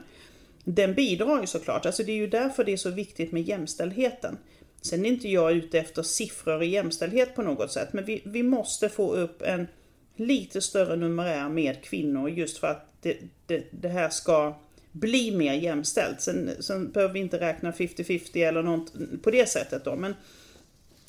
Den 0.63 0.93
bidrar 0.93 1.41
ju 1.41 1.47
såklart, 1.47 1.85
alltså 1.85 2.03
det 2.03 2.11
är 2.11 2.15
ju 2.15 2.27
därför 2.27 2.63
det 2.63 2.73
är 2.73 2.77
så 2.77 2.89
viktigt 2.89 3.31
med 3.31 3.41
jämställdheten. 3.41 4.37
Sen 4.81 5.05
är 5.05 5.09
inte 5.09 5.29
jag 5.29 5.51
ute 5.51 5.79
efter 5.79 6.03
siffror 6.03 6.63
i 6.63 6.67
jämställdhet 6.67 7.35
på 7.35 7.41
något 7.41 7.71
sätt, 7.71 7.93
men 7.93 8.05
vi, 8.05 8.21
vi 8.25 8.43
måste 8.43 8.89
få 8.89 9.13
upp 9.13 9.41
en 9.41 9.67
lite 10.15 10.61
större 10.61 10.95
numerär 10.95 11.49
med 11.49 11.83
kvinnor 11.83 12.29
just 12.29 12.57
för 12.57 12.67
att 12.67 12.93
det, 13.01 13.17
det, 13.45 13.63
det 13.71 13.89
här 13.89 14.09
ska 14.09 14.55
bli 14.91 15.35
mer 15.35 15.53
jämställt. 15.53 16.21
Sen, 16.21 16.51
sen 16.59 16.91
behöver 16.91 17.13
vi 17.13 17.19
inte 17.19 17.39
räkna 17.39 17.71
50-50 17.71 18.47
eller 18.47 18.63
något 18.63 18.93
på 19.23 19.31
det 19.31 19.49
sättet 19.49 19.85
då. 19.85 19.95
Men, 19.95 20.15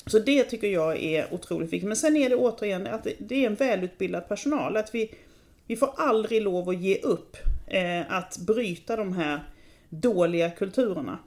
så 0.05 0.19
det 0.19 0.43
tycker 0.43 0.67
jag 0.67 1.03
är 1.03 1.33
otroligt 1.33 1.73
viktigt. 1.73 1.87
Men 1.87 1.97
sen 1.97 2.15
är 2.15 2.29
det 2.29 2.35
återigen 2.35 2.87
att 2.87 3.07
det 3.19 3.43
är 3.43 3.47
en 3.47 3.55
välutbildad 3.55 4.27
personal. 4.27 4.77
Att 4.77 4.95
vi, 4.95 5.13
vi 5.67 5.75
får 5.75 5.93
aldrig 5.97 6.41
lov 6.41 6.69
att 6.69 6.81
ge 6.81 6.97
upp 6.97 7.37
eh, 7.67 8.13
att 8.13 8.37
bryta 8.37 8.95
de 8.95 9.13
här 9.13 9.39
dåliga 9.89 10.49
kulturerna. 10.49 11.19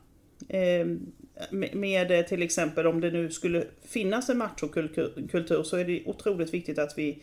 Ehm, 0.48 1.12
eh, 1.52 1.72
med 1.72 2.26
till 2.28 2.42
exempel 2.42 2.86
om 2.86 3.00
det 3.00 3.10
nu 3.10 3.30
skulle 3.30 3.64
finnas 3.88 4.28
en 4.28 4.38
machokultur 4.38 5.62
så 5.62 5.76
är 5.76 5.84
det 5.84 6.02
otroligt 6.06 6.54
viktigt 6.54 6.78
att 6.78 6.98
vi 6.98 7.22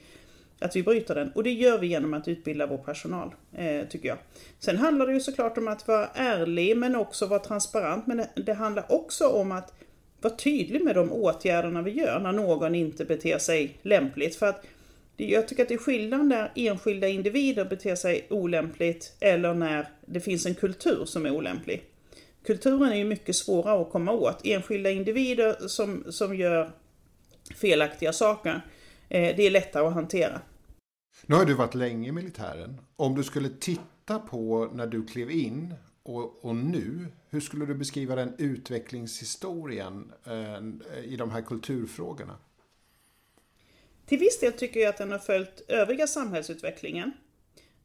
att 0.60 0.76
vi 0.76 0.84
bryter 0.84 1.16
den. 1.16 1.32
Och 1.32 1.44
det 1.44 1.52
gör 1.52 1.78
vi 1.78 1.88
genom 1.88 2.14
att 2.14 2.28
utbilda 2.28 2.66
vår 2.66 2.78
personal, 2.78 3.36
eh, 3.54 3.88
tycker 3.88 4.08
jag. 4.08 4.18
Sen 4.60 4.78
handlar 4.78 5.08
det 5.08 5.14
ju 5.14 5.20
såklart 5.20 5.58
om 5.58 5.68
att 5.68 5.88
vara 5.88 6.08
ärlig 6.14 6.78
men 6.78 6.96
också 6.96 7.26
vara 7.26 7.40
transparent. 7.40 8.08
Men 8.08 8.18
det, 8.18 8.30
det 8.36 8.54
handlar 8.54 8.92
också 8.92 9.28
om 9.28 9.52
att 9.52 9.74
vara 10.22 10.36
tydlig 10.36 10.84
med 10.84 10.96
de 10.96 11.12
åtgärderna 11.12 11.82
vi 11.82 11.92
gör 11.92 12.20
när 12.20 12.32
någon 12.32 12.76
inte 12.76 13.06
beter 13.06 13.38
sig 13.38 13.78
lämpligt. 13.82 14.36
För 14.36 14.46
att 14.46 14.66
jag 15.18 15.48
tycker 15.48 15.64
att 15.64 15.70
det 15.70 15.76
är 15.76 15.78
skillnad 15.78 16.26
när 16.26 16.52
enskilda 16.56 17.08
individer 17.08 17.66
beter 17.66 17.96
sig 17.96 18.28
olämpligt 18.30 19.16
eller 19.20 19.54
när 19.54 19.88
det 20.06 20.20
finns 20.20 20.46
en 20.46 20.56
kultur 20.56 21.06
som 21.06 21.26
är 21.26 21.32
olämplig. 21.32 21.84
Kulturen 22.46 22.92
är 22.92 22.96
ju 22.96 23.04
mycket 23.04 23.36
svårare 23.36 23.82
att 23.82 23.92
komma 23.92 24.12
åt. 24.12 24.42
Enskilda 24.44 24.90
individer 24.90 25.68
som, 25.68 26.04
som 26.10 26.36
gör 26.36 26.72
felaktiga 27.56 28.14
saker, 28.14 28.62
det 29.20 29.46
är 29.48 29.50
lättare 29.50 29.88
att 29.88 29.94
hantera. 29.94 30.42
Nu 31.26 31.36
har 31.36 31.46
du 31.46 31.54
varit 31.54 31.76
länge 31.76 32.10
i 32.10 32.12
militären. 32.12 32.82
Om 32.96 33.16
du 33.16 33.24
skulle 33.24 33.50
titta 33.50 34.20
på 34.20 34.70
när 34.74 34.88
du 34.88 35.06
klev 35.06 35.32
in 35.32 35.74
och, 36.04 36.46
och 36.46 36.56
nu, 36.56 37.08
hur 37.30 37.40
skulle 37.40 37.66
du 37.66 37.76
beskriva 37.76 38.16
den 38.16 38.34
utvecklingshistorien 38.38 40.14
eh, 40.26 41.04
i 41.04 41.16
de 41.16 41.32
här 41.32 41.42
kulturfrågorna? 41.42 42.38
Till 44.06 44.20
viss 44.20 44.40
del 44.40 44.54
tycker 44.54 44.80
jag 44.80 44.90
att 44.90 44.98
den 44.98 45.12
har 45.12 45.20
följt 45.20 45.66
övriga 45.68 46.08
samhällsutvecklingen. 46.08 47.12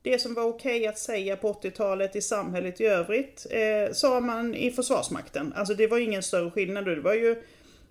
Det 0.02 0.18
som 0.18 0.34
var 0.34 0.44
okej 0.44 0.86
att 0.86 0.98
säga 0.98 1.36
på 1.36 1.52
80-talet 1.52 2.16
i 2.16 2.22
samhället 2.22 2.80
i 2.80 2.84
övrigt 2.84 3.46
eh, 3.50 3.92
sa 3.92 4.20
man 4.20 4.54
i 4.54 4.70
Försvarsmakten. 4.70 5.52
Alltså 5.52 5.74
det 5.74 5.86
var 5.86 5.98
ingen 5.98 6.22
större 6.22 6.50
skillnad. 6.50 6.84
Det 6.84 7.00
var 7.00 7.14
ju 7.14 7.42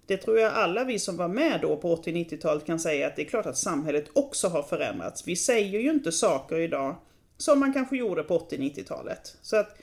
det 0.07 0.17
tror 0.17 0.39
jag 0.39 0.53
alla 0.53 0.83
vi 0.83 0.99
som 0.99 1.17
var 1.17 1.27
med 1.27 1.59
då 1.61 1.77
på 1.77 1.95
80-90-talet 1.95 2.65
kan 2.65 2.79
säga 2.79 3.07
att 3.07 3.15
det 3.15 3.21
är 3.21 3.25
klart 3.25 3.45
att 3.45 3.57
samhället 3.57 4.05
också 4.13 4.47
har 4.47 4.63
förändrats. 4.63 5.27
Vi 5.27 5.35
säger 5.35 5.79
ju 5.79 5.91
inte 5.91 6.11
saker 6.11 6.59
idag 6.59 6.95
som 7.37 7.59
man 7.59 7.73
kanske 7.73 7.97
gjorde 7.97 8.23
på 8.23 8.39
80-90-talet. 8.39 9.37
Så 9.41 9.55
att 9.55 9.77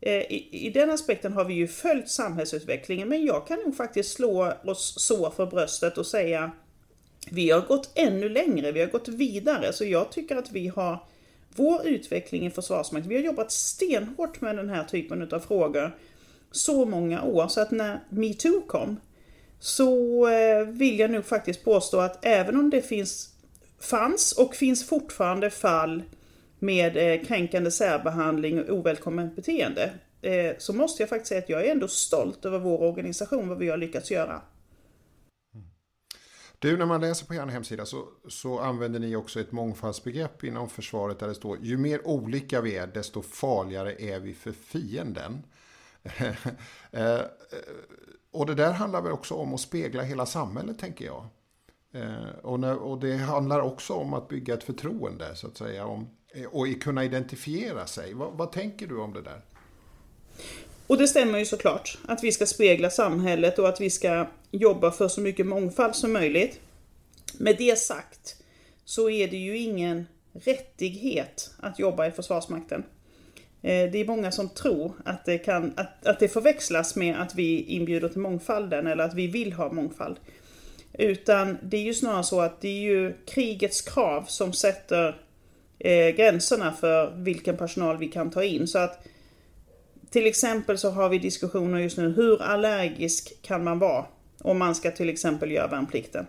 eh, 0.00 0.12
i, 0.12 0.48
i, 0.66 0.70
den 0.70 0.90
aspekten 0.90 1.32
har 1.32 1.44
vi 1.44 1.54
ju 1.54 1.68
följt 1.68 2.08
samhällsutvecklingen 2.08 3.08
men 3.08 3.24
jag 3.24 3.46
kan 3.46 3.58
nog 3.58 3.76
faktiskt 3.76 4.12
slå 4.12 4.52
oss 4.64 4.94
så 4.98 5.30
för 5.30 5.46
bröstet 5.46 5.98
och 5.98 6.06
säga 6.06 6.50
vi 7.30 7.50
har 7.50 7.60
gått 7.60 7.90
ännu 7.94 8.28
längre, 8.28 8.72
vi 8.72 8.80
har 8.80 8.86
gått 8.86 9.08
vidare 9.08 9.72
så 9.72 9.84
jag 9.84 10.12
tycker 10.12 10.36
att 10.36 10.52
vi 10.52 10.68
har 10.68 10.98
vår 11.56 11.86
utveckling 11.86 12.46
i 12.46 12.50
Försvarsmakten, 12.50 13.08
vi 13.08 13.16
har 13.16 13.22
jobbat 13.22 13.52
stenhårt 13.52 14.40
med 14.40 14.56
den 14.56 14.70
här 14.70 14.84
typen 14.84 15.28
av 15.32 15.40
frågor 15.40 15.96
så 16.50 16.84
många 16.84 17.22
år 17.22 17.48
så 17.48 17.60
att 17.60 17.70
när 17.70 18.00
metoo 18.08 18.60
kom 18.66 18.96
så 19.64 20.26
eh, 20.28 20.66
vill 20.66 20.98
jag 20.98 21.10
nog 21.10 21.24
faktiskt 21.24 21.64
påstå 21.64 22.00
att 22.00 22.24
även 22.24 22.56
om 22.56 22.70
det 22.70 22.82
finns, 22.82 23.34
fanns 23.80 24.32
och 24.32 24.54
finns 24.54 24.88
fortfarande 24.88 25.50
fall 25.50 26.02
med 26.58 26.96
eh, 26.96 27.26
kränkande 27.26 27.70
särbehandling 27.70 28.60
och 28.60 28.76
ovälkommet 28.76 29.36
beteende 29.36 29.92
eh, 30.22 30.52
så 30.58 30.72
måste 30.72 31.02
jag 31.02 31.08
faktiskt 31.08 31.28
säga 31.28 31.38
att 31.38 31.48
jag 31.48 31.66
är 31.66 31.72
ändå 31.72 31.88
stolt 31.88 32.44
över 32.44 32.58
vår 32.58 32.82
organisation, 32.82 33.48
vad 33.48 33.58
vi 33.58 33.68
har 33.68 33.76
lyckats 33.76 34.10
göra. 34.10 34.42
Mm. 35.54 35.66
Du, 36.58 36.76
när 36.76 36.86
man 36.86 37.00
läser 37.00 37.26
på 37.26 37.34
er 37.34 37.46
hemsida 37.46 37.86
så, 37.86 38.04
så 38.28 38.58
använder 38.58 39.00
ni 39.00 39.16
också 39.16 39.40
ett 39.40 39.52
mångfaldsbegrepp 39.52 40.44
inom 40.44 40.68
försvaret 40.68 41.18
där 41.18 41.28
det 41.28 41.34
står 41.34 41.58
ju 41.62 41.76
mer 41.76 42.06
olika 42.06 42.60
vi 42.60 42.76
är 42.76 42.86
desto 42.86 43.22
farligare 43.22 43.94
är 43.98 44.20
vi 44.20 44.34
för 44.34 44.52
fienden. 44.52 45.42
Och 48.34 48.46
det 48.46 48.54
där 48.54 48.72
handlar 48.72 49.02
väl 49.02 49.12
också 49.12 49.34
om 49.34 49.54
att 49.54 49.60
spegla 49.60 50.02
hela 50.02 50.26
samhället, 50.26 50.78
tänker 50.78 51.04
jag. 51.04 51.26
Eh, 51.94 52.38
och, 52.42 52.60
när, 52.60 52.76
och, 52.76 52.98
det 52.98 53.16
handlar 53.16 53.60
också 53.60 53.92
om 53.92 54.14
att 54.14 54.28
bygga 54.28 54.54
ett 54.54 54.64
förtroende, 54.64 55.36
så 55.36 55.46
att 55.46 55.56
säga. 55.56 55.86
Om, 55.86 56.08
och 56.50 56.66
kunna 56.80 57.04
identifiera 57.04 57.86
sig. 57.86 58.14
Vad, 58.14 58.32
vad 58.32 58.52
tänker 58.52 58.86
du 58.86 58.98
om 58.98 59.12
det 59.12 59.22
där? 59.22 59.40
Och 60.86 60.98
det 60.98 61.08
stämmer 61.08 61.38
ju 61.38 61.44
såklart. 61.44 61.98
Att 62.08 62.24
vi 62.24 62.32
ska 62.32 62.46
spegla 62.46 62.90
samhället 62.90 63.58
och 63.58 63.68
att 63.68 63.80
vi 63.80 63.90
ska 63.90 64.26
jobba 64.50 64.90
för 64.90 65.08
så 65.08 65.20
mycket 65.20 65.46
mångfald 65.46 65.94
som 65.94 66.12
möjligt. 66.12 66.60
Med 67.38 67.56
det 67.58 67.78
sagt 67.78 68.36
så 68.84 69.10
är 69.10 69.28
det 69.28 69.36
ju 69.36 69.58
ingen 69.58 70.06
rättighet 70.32 71.50
att 71.60 71.78
jobba 71.78 72.06
i 72.06 72.10
Försvarsmakten. 72.10 72.84
Eh, 73.64 73.90
det 73.90 73.98
är 73.98 74.06
många 74.06 74.32
som 74.32 74.48
tror 74.48 74.92
att 75.04 75.24
det, 75.24 75.38
kan, 75.38 75.72
att, 75.76 76.06
att 76.06 76.20
det 76.20 76.28
förväxlas 76.28 76.96
med 76.96 77.20
att 77.20 77.34
vi 77.34 77.62
inbjuder 77.62 78.08
till 78.08 78.20
mångfalden 78.20 78.86
eller 78.86 79.04
att 79.04 79.14
vi 79.14 79.26
vill 79.26 79.52
ha 79.52 79.72
mångfald. 79.72 80.16
Utan 80.92 81.58
det 81.62 81.76
är 81.76 81.82
ju 81.82 81.94
snarare 81.94 82.24
så 82.24 82.40
att 82.40 82.60
det 82.60 82.68
är 82.68 82.80
ju 82.80 83.14
krigets 83.26 83.82
krav 83.82 84.24
som 84.28 84.52
sätter 84.52 85.16
eh, 85.78 86.08
gränserna 86.08 86.72
för 86.72 87.10
vilken 87.16 87.56
personal 87.56 87.98
vi 87.98 88.08
kan 88.08 88.30
ta 88.30 88.44
in. 88.44 88.68
Så 88.68 88.78
att 88.78 89.06
till 90.10 90.26
exempel 90.26 90.78
så 90.78 90.90
har 90.90 91.08
vi 91.08 91.18
diskussioner 91.18 91.78
just 91.78 91.98
nu, 91.98 92.12
hur 92.12 92.42
allergisk 92.42 93.42
kan 93.42 93.64
man 93.64 93.78
vara 93.78 94.04
om 94.40 94.58
man 94.58 94.74
ska 94.74 94.90
till 94.90 95.08
exempel 95.08 95.50
göra 95.50 95.66
värnplikten? 95.66 96.26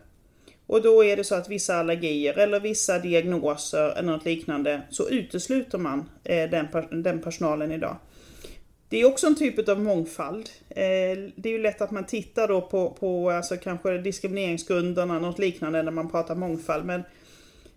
Och 0.67 0.81
då 0.81 1.03
är 1.03 1.17
det 1.17 1.23
så 1.23 1.35
att 1.35 1.49
vissa 1.49 1.75
allergier 1.75 2.37
eller 2.37 2.59
vissa 2.59 2.99
diagnoser 2.99 3.89
eller 3.97 4.11
något 4.11 4.25
liknande 4.25 4.81
så 4.89 5.09
utesluter 5.09 5.77
man 5.77 6.09
eh, 6.23 6.49
den, 6.49 6.67
den 7.03 7.21
personalen 7.21 7.71
idag. 7.71 7.97
Det 8.89 9.01
är 9.01 9.05
också 9.05 9.27
en 9.27 9.35
typ 9.35 9.69
av 9.69 9.81
mångfald. 9.81 10.49
Eh, 10.69 11.17
det 11.35 11.49
är 11.49 11.51
ju 11.51 11.61
lätt 11.61 11.81
att 11.81 11.91
man 11.91 12.05
tittar 12.05 12.47
då 12.47 12.61
på, 12.61 12.89
på 12.99 13.29
alltså 13.29 13.57
kanske 13.57 13.97
diskrimineringsgrunderna, 13.97 15.19
något 15.19 15.39
liknande 15.39 15.83
när 15.83 15.91
man 15.91 16.11
pratar 16.11 16.35
mångfald. 16.35 16.85
Men 16.85 16.99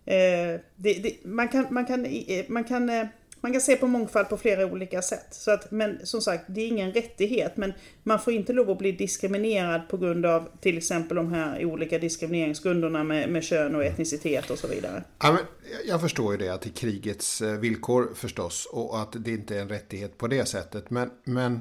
eh, 0.05 0.61
det, 0.77 0.93
det, 1.03 1.25
man 1.25 1.49
kan, 1.49 1.67
man 1.71 1.87
kan, 1.87 2.07
man 2.49 2.65
kan 2.65 3.09
man 3.41 3.53
kan 3.53 3.61
se 3.61 3.77
på 3.77 3.87
mångfald 3.87 4.29
på 4.29 4.37
flera 4.37 4.67
olika 4.67 5.03
sätt. 5.03 5.27
Så 5.31 5.51
att, 5.51 5.71
men 5.71 6.07
som 6.07 6.21
sagt, 6.21 6.45
det 6.49 6.61
är 6.61 6.69
ingen 6.69 6.93
rättighet. 6.93 7.57
Men 7.57 7.73
man 8.03 8.21
får 8.21 8.33
inte 8.33 8.53
lov 8.53 8.71
att 8.71 8.79
bli 8.79 8.93
diskriminerad 8.93 9.89
på 9.89 9.97
grund 9.97 10.27
av 10.27 10.49
till 10.61 10.79
exempel 10.79 11.17
de 11.17 11.33
här 11.33 11.65
olika 11.65 11.99
diskrimineringsgrunderna 11.99 13.05
med, 13.05 13.31
med 13.31 13.45
kön 13.45 13.75
och 13.75 13.85
etnicitet 13.85 14.51
och 14.51 14.59
så 14.59 14.69
vidare. 14.69 15.05
Ja, 15.23 15.33
men 15.33 15.41
jag 15.87 16.01
förstår 16.01 16.33
ju 16.33 16.39
det, 16.39 16.49
att 16.49 16.63
det 16.63 16.69
är 16.69 16.73
krigets 16.73 17.43
eh, 17.43 17.59
villkor 17.59 18.13
förstås. 18.15 18.67
Och 18.73 19.01
att 19.01 19.25
det 19.25 19.31
inte 19.31 19.57
är 19.57 19.61
en 19.61 19.69
rättighet 19.69 20.19
på 20.19 20.27
det 20.27 20.45
sättet. 20.45 20.91
Men, 20.91 21.11
men, 21.25 21.61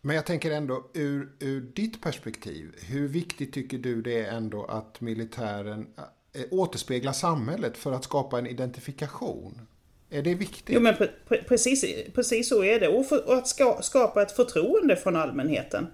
men 0.00 0.16
jag 0.16 0.26
tänker 0.26 0.50
ändå 0.50 0.90
ur, 0.94 1.32
ur 1.38 1.60
ditt 1.60 2.02
perspektiv. 2.02 2.72
Hur 2.88 3.08
viktigt 3.08 3.52
tycker 3.52 3.78
du 3.78 4.02
det 4.02 4.24
är 4.24 4.32
ändå 4.36 4.64
att 4.64 5.00
militären 5.00 5.86
eh, 6.32 6.42
återspeglar 6.50 7.12
samhället 7.12 7.76
för 7.76 7.92
att 7.92 8.04
skapa 8.04 8.38
en 8.38 8.46
identifikation? 8.46 9.60
Är 10.10 10.22
det 10.22 10.34
viktigt? 10.34 10.74
Jo 10.74 10.80
men 10.80 10.94
precis, 11.48 11.84
precis 12.14 12.48
så 12.48 12.64
är 12.64 12.80
det. 12.80 12.88
Och, 12.88 13.06
för, 13.06 13.28
och 13.28 13.34
att 13.34 13.48
ska, 13.48 13.78
skapa 13.82 14.22
ett 14.22 14.32
förtroende 14.32 14.96
från 14.96 15.16
allmänheten. 15.16 15.86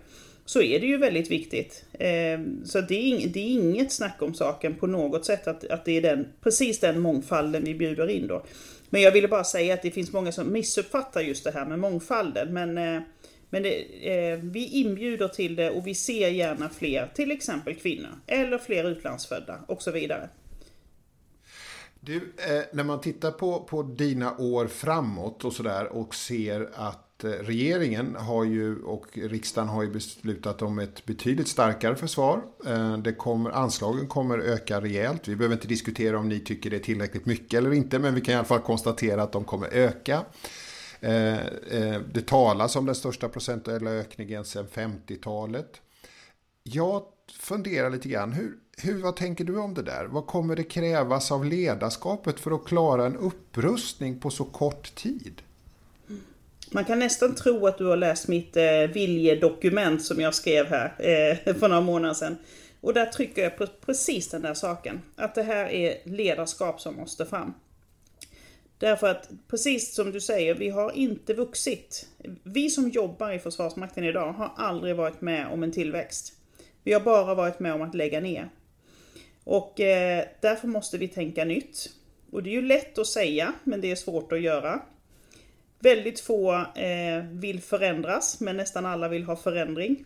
Så 0.44 0.62
är 0.62 0.80
det 0.80 0.86
ju 0.86 0.96
väldigt 0.96 1.30
viktigt. 1.30 1.84
Eh, 1.92 2.40
så 2.64 2.80
det 2.80 2.94
är, 2.94 3.28
det 3.28 3.40
är 3.40 3.50
inget 3.50 3.92
snack 3.92 4.22
om 4.22 4.34
saken 4.34 4.74
på 4.74 4.86
något 4.86 5.24
sätt 5.24 5.46
att, 5.46 5.64
att 5.64 5.84
det 5.84 5.96
är 5.96 6.02
den, 6.02 6.28
precis 6.40 6.80
den 6.80 7.00
mångfalden 7.00 7.64
vi 7.64 7.74
bjuder 7.74 8.10
in 8.10 8.26
då. 8.26 8.44
Men 8.90 9.02
jag 9.02 9.12
ville 9.12 9.28
bara 9.28 9.44
säga 9.44 9.74
att 9.74 9.82
det 9.82 9.90
finns 9.90 10.12
många 10.12 10.32
som 10.32 10.52
missuppfattar 10.52 11.20
just 11.20 11.44
det 11.44 11.50
här 11.50 11.64
med 11.64 11.78
mångfalden. 11.78 12.54
Men, 12.54 12.78
eh, 12.78 13.02
men 13.50 13.62
det, 13.62 13.76
eh, 14.10 14.38
vi 14.42 14.66
inbjuder 14.66 15.28
till 15.28 15.56
det 15.56 15.70
och 15.70 15.86
vi 15.86 15.94
ser 15.94 16.28
gärna 16.28 16.68
fler, 16.68 17.10
till 17.14 17.30
exempel 17.30 17.74
kvinnor. 17.74 18.10
Eller 18.26 18.58
fler 18.58 18.90
utlandsfödda 18.90 19.58
och 19.66 19.82
så 19.82 19.90
vidare. 19.90 20.28
Du, 22.04 22.16
eh, 22.16 22.62
när 22.72 22.84
man 22.84 23.00
tittar 23.00 23.30
på, 23.30 23.60
på 23.60 23.82
dina 23.82 24.36
år 24.36 24.66
framåt 24.66 25.44
och 25.44 25.52
sådär 25.52 25.92
och 25.92 26.14
ser 26.14 26.70
att 26.74 27.24
eh, 27.24 27.30
regeringen 27.30 28.16
har 28.16 28.44
ju 28.44 28.82
och 28.82 29.06
riksdagen 29.14 29.68
har 29.68 29.82
ju 29.82 29.90
beslutat 29.90 30.62
om 30.62 30.78
ett 30.78 31.04
betydligt 31.04 31.48
starkare 31.48 31.96
försvar. 31.96 32.42
Eh, 32.66 32.98
det 32.98 33.12
kommer, 33.12 33.50
anslagen 33.50 34.08
kommer 34.08 34.38
öka 34.38 34.80
rejält. 34.80 35.28
Vi 35.28 35.36
behöver 35.36 35.54
inte 35.54 35.68
diskutera 35.68 36.18
om 36.18 36.28
ni 36.28 36.40
tycker 36.40 36.70
det 36.70 36.76
är 36.76 36.80
tillräckligt 36.80 37.26
mycket 37.26 37.58
eller 37.58 37.72
inte, 37.72 37.98
men 37.98 38.14
vi 38.14 38.20
kan 38.20 38.32
i 38.32 38.36
alla 38.36 38.44
fall 38.44 38.60
konstatera 38.60 39.22
att 39.22 39.32
de 39.32 39.44
kommer 39.44 39.68
öka. 39.68 40.24
Eh, 41.00 41.38
eh, 41.38 42.00
det 42.12 42.26
talas 42.26 42.76
om 42.76 42.86
den 42.86 42.94
största 42.94 43.28
procentuella 43.28 43.90
ökningen 43.90 44.44
sedan 44.44 44.66
50-talet. 44.74 45.80
Jag 46.62 47.02
fundera 47.38 47.88
lite 47.88 48.08
grann, 48.08 48.32
hur, 48.32 48.56
hur, 48.78 49.02
vad 49.02 49.16
tänker 49.16 49.44
du 49.44 49.58
om 49.58 49.74
det 49.74 49.82
där? 49.82 50.04
Vad 50.04 50.26
kommer 50.26 50.56
det 50.56 50.64
krävas 50.64 51.32
av 51.32 51.44
ledarskapet 51.44 52.40
för 52.40 52.50
att 52.50 52.64
klara 52.64 53.06
en 53.06 53.16
upprustning 53.16 54.20
på 54.20 54.30
så 54.30 54.44
kort 54.44 54.94
tid? 54.94 55.42
Man 56.70 56.84
kan 56.84 56.98
nästan 56.98 57.34
tro 57.34 57.66
att 57.66 57.78
du 57.78 57.84
har 57.84 57.96
läst 57.96 58.28
mitt 58.28 58.56
eh, 58.56 58.80
viljedokument 58.94 60.04
som 60.04 60.20
jag 60.20 60.34
skrev 60.34 60.66
här 60.66 60.94
eh, 60.98 61.54
för 61.54 61.68
några 61.68 61.80
månader 61.80 62.14
sedan. 62.14 62.36
Och 62.80 62.94
där 62.94 63.06
trycker 63.06 63.42
jag 63.42 63.58
på 63.58 63.66
precis 63.66 64.28
den 64.28 64.42
där 64.42 64.54
saken. 64.54 65.02
Att 65.16 65.34
det 65.34 65.42
här 65.42 65.66
är 65.66 65.96
ledarskap 66.04 66.80
som 66.80 66.96
måste 66.96 67.26
fram. 67.26 67.54
Därför 68.78 69.06
att, 69.06 69.28
precis 69.48 69.94
som 69.94 70.10
du 70.10 70.20
säger, 70.20 70.54
vi 70.54 70.70
har 70.70 70.92
inte 70.92 71.34
vuxit. 71.34 72.08
Vi 72.42 72.70
som 72.70 72.88
jobbar 72.88 73.32
i 73.32 73.38
Försvarsmakten 73.38 74.04
idag 74.04 74.32
har 74.32 74.52
aldrig 74.56 74.96
varit 74.96 75.20
med 75.20 75.46
om 75.46 75.62
en 75.62 75.72
tillväxt. 75.72 76.32
Vi 76.84 76.92
har 76.92 77.00
bara 77.00 77.34
varit 77.34 77.60
med 77.60 77.74
om 77.74 77.82
att 77.82 77.94
lägga 77.94 78.20
ner. 78.20 78.50
Och 79.44 79.80
eh, 79.80 80.24
därför 80.40 80.68
måste 80.68 80.98
vi 80.98 81.08
tänka 81.08 81.44
nytt. 81.44 81.90
Och 82.30 82.42
det 82.42 82.50
är 82.50 82.52
ju 82.54 82.62
lätt 82.62 82.98
att 82.98 83.06
säga, 83.06 83.52
men 83.64 83.80
det 83.80 83.90
är 83.90 83.96
svårt 83.96 84.32
att 84.32 84.40
göra. 84.40 84.82
Väldigt 85.78 86.20
få 86.20 86.52
eh, 86.74 87.24
vill 87.30 87.60
förändras, 87.60 88.40
men 88.40 88.56
nästan 88.56 88.86
alla 88.86 89.08
vill 89.08 89.24
ha 89.24 89.36
förändring. 89.36 90.04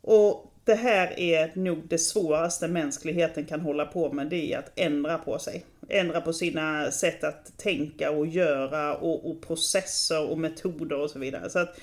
Och 0.00 0.52
det 0.64 0.74
här 0.74 1.20
är 1.20 1.52
nog 1.54 1.88
det 1.88 1.98
svåraste 1.98 2.68
mänskligheten 2.68 3.44
kan 3.44 3.60
hålla 3.60 3.86
på 3.86 4.12
med, 4.12 4.26
det 4.26 4.52
är 4.52 4.58
att 4.58 4.72
ändra 4.74 5.18
på 5.18 5.38
sig. 5.38 5.64
Ändra 5.88 6.20
på 6.20 6.32
sina 6.32 6.90
sätt 6.90 7.24
att 7.24 7.58
tänka 7.58 8.10
och 8.10 8.26
göra 8.26 8.96
och, 8.96 9.30
och 9.30 9.42
processer 9.42 10.30
och 10.30 10.38
metoder 10.38 10.98
och 10.98 11.10
så 11.10 11.18
vidare. 11.18 11.50
Så 11.50 11.58
att 11.58 11.80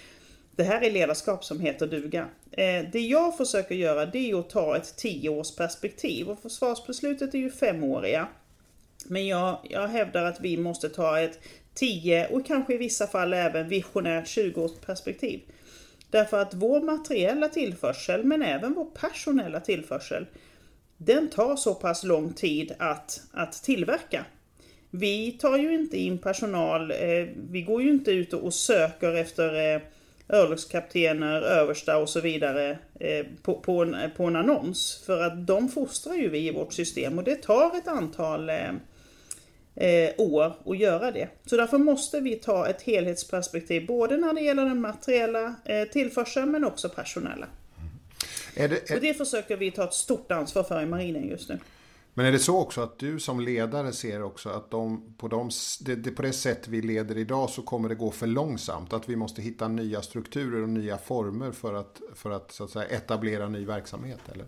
det 0.56 0.64
här 0.64 0.82
är 0.82 0.92
ledarskap 0.92 1.46
som 1.46 1.60
heter 1.60 1.88
duga. 1.88 2.28
Eh, 2.52 2.86
det 2.92 3.00
jag 3.00 3.38
försöker 3.38 3.76
göra 3.76 4.06
det 4.06 4.32
är 4.32 4.40
att 4.40 4.50
ta 4.50 4.78
ett 4.78 4.96
tioårsperspektiv 4.98 6.30
och 6.30 6.40
försvarsbeslutet 6.40 7.34
är 7.34 7.40
ju 7.40 7.52
femåriga. 7.52 8.28
Men 9.06 9.28
jag, 9.28 9.58
jag 9.70 9.88
hävdar 9.88 10.26
att 10.26 10.42
vi 10.42 10.58
måste 10.58 10.90
ta 10.90 11.20
ett 11.20 11.40
10 11.74 12.28
och 12.28 12.46
kanske 12.46 12.74
i 12.74 12.78
vissa 12.78 13.08
fall 13.08 13.34
även 13.34 13.70
visionärt 13.70 14.26
20-årsperspektiv. 14.26 15.40
Därför 16.10 16.38
att 16.38 16.54
vår 16.54 16.82
materiella 16.82 17.50
tillförsel, 17.50 18.24
men 18.24 18.42
även 18.42 18.74
vår 18.74 18.86
personella 18.86 19.60
tillförsel, 19.60 20.26
den 20.98 21.30
tar 21.30 21.56
så 21.56 21.76
pass 21.76 22.04
lång 22.04 22.34
tid 22.34 22.74
att, 22.80 23.22
att 23.32 23.64
tillverka. 23.64 24.26
Vi 24.90 25.32
tar 25.32 25.58
ju 25.58 25.74
inte 25.74 25.98
in 25.98 26.18
personal, 26.18 26.92
eh, 26.92 27.28
vi 27.50 27.62
går 27.62 27.82
ju 27.82 27.90
inte 27.90 28.12
ut 28.12 28.34
och 28.34 28.54
söker 28.54 29.16
efter 29.16 29.76
eh, 29.76 29.82
örlogskaptener, 30.32 31.42
översta 31.42 31.98
och 31.98 32.10
så 32.10 32.22
vidare 32.22 32.78
eh, 33.00 33.26
på, 33.42 33.60
på, 33.60 33.82
en, 33.82 33.96
på 34.18 34.24
en 34.24 34.36
annons. 34.36 35.04
För 35.06 35.24
att 35.24 35.48
de 35.48 35.70
fostrar 35.70 36.14
ju 36.14 36.30
vi 36.30 36.48
i 36.48 36.52
vårt 36.52 36.74
system 36.74 37.18
och 37.18 37.24
det 37.24 37.36
tar 37.36 37.78
ett 37.78 37.88
antal 37.88 38.50
eh, 38.50 38.70
eh, 39.76 40.12
år 40.18 40.54
att 40.66 40.78
göra 40.78 41.12
det. 41.12 41.28
Så 41.46 41.58
därför 41.58 41.78
måste 41.78 42.20
vi 42.20 42.36
ta 42.36 42.68
ett 42.68 42.82
helhetsperspektiv 42.82 43.86
både 43.86 44.18
när 44.18 44.34
det 44.34 44.42
gäller 44.42 44.66
den 44.66 44.82
materiella 44.82 45.56
eh, 45.66 45.88
tillförseln 45.88 46.52
men 46.52 46.66
också 46.66 46.90
personella. 46.90 47.48
Är 48.56 48.70
det, 48.70 48.92
är... 48.92 48.96
Och 48.96 49.02
det 49.02 49.14
försöker 49.14 49.58
vi 49.58 49.72
ta 49.72 49.84
ett 49.84 49.94
stort 49.94 50.32
ansvar 50.32 50.64
för 50.64 50.82
i 50.82 50.86
marinen 50.86 51.28
just 51.28 51.50
nu. 51.50 51.60
Men 52.14 52.26
är 52.26 52.32
det 52.32 52.40
så 52.40 52.60
också 52.60 52.82
att 52.82 53.00
du 53.00 53.20
som 53.20 53.40
ledare 53.40 53.94
ser 53.94 54.24
också 54.24 54.50
att 54.50 54.72
de, 54.72 55.14
på, 55.18 55.28
de, 55.28 55.50
det, 55.82 55.96
det, 55.96 56.12
på 56.12 56.22
det 56.22 56.34
sätt 56.34 56.68
vi 56.68 56.82
leder 56.82 57.18
idag 57.18 57.50
så 57.50 57.62
kommer 57.62 57.90
det 57.90 57.96
gå 57.96 58.12
för 58.12 58.28
långsamt? 58.28 58.94
Att 58.94 59.10
vi 59.10 59.16
måste 59.16 59.42
hitta 59.42 59.68
nya 59.68 60.02
strukturer 60.02 60.64
och 60.64 60.70
nya 60.70 60.98
former 60.98 61.52
för 61.52 61.74
att, 61.74 62.02
för 62.16 62.32
att, 62.32 62.52
så 62.52 62.64
att 62.64 62.70
säga, 62.70 62.86
etablera 62.86 63.50
ny 63.50 63.66
verksamhet? 63.66 64.20
Eller? 64.34 64.46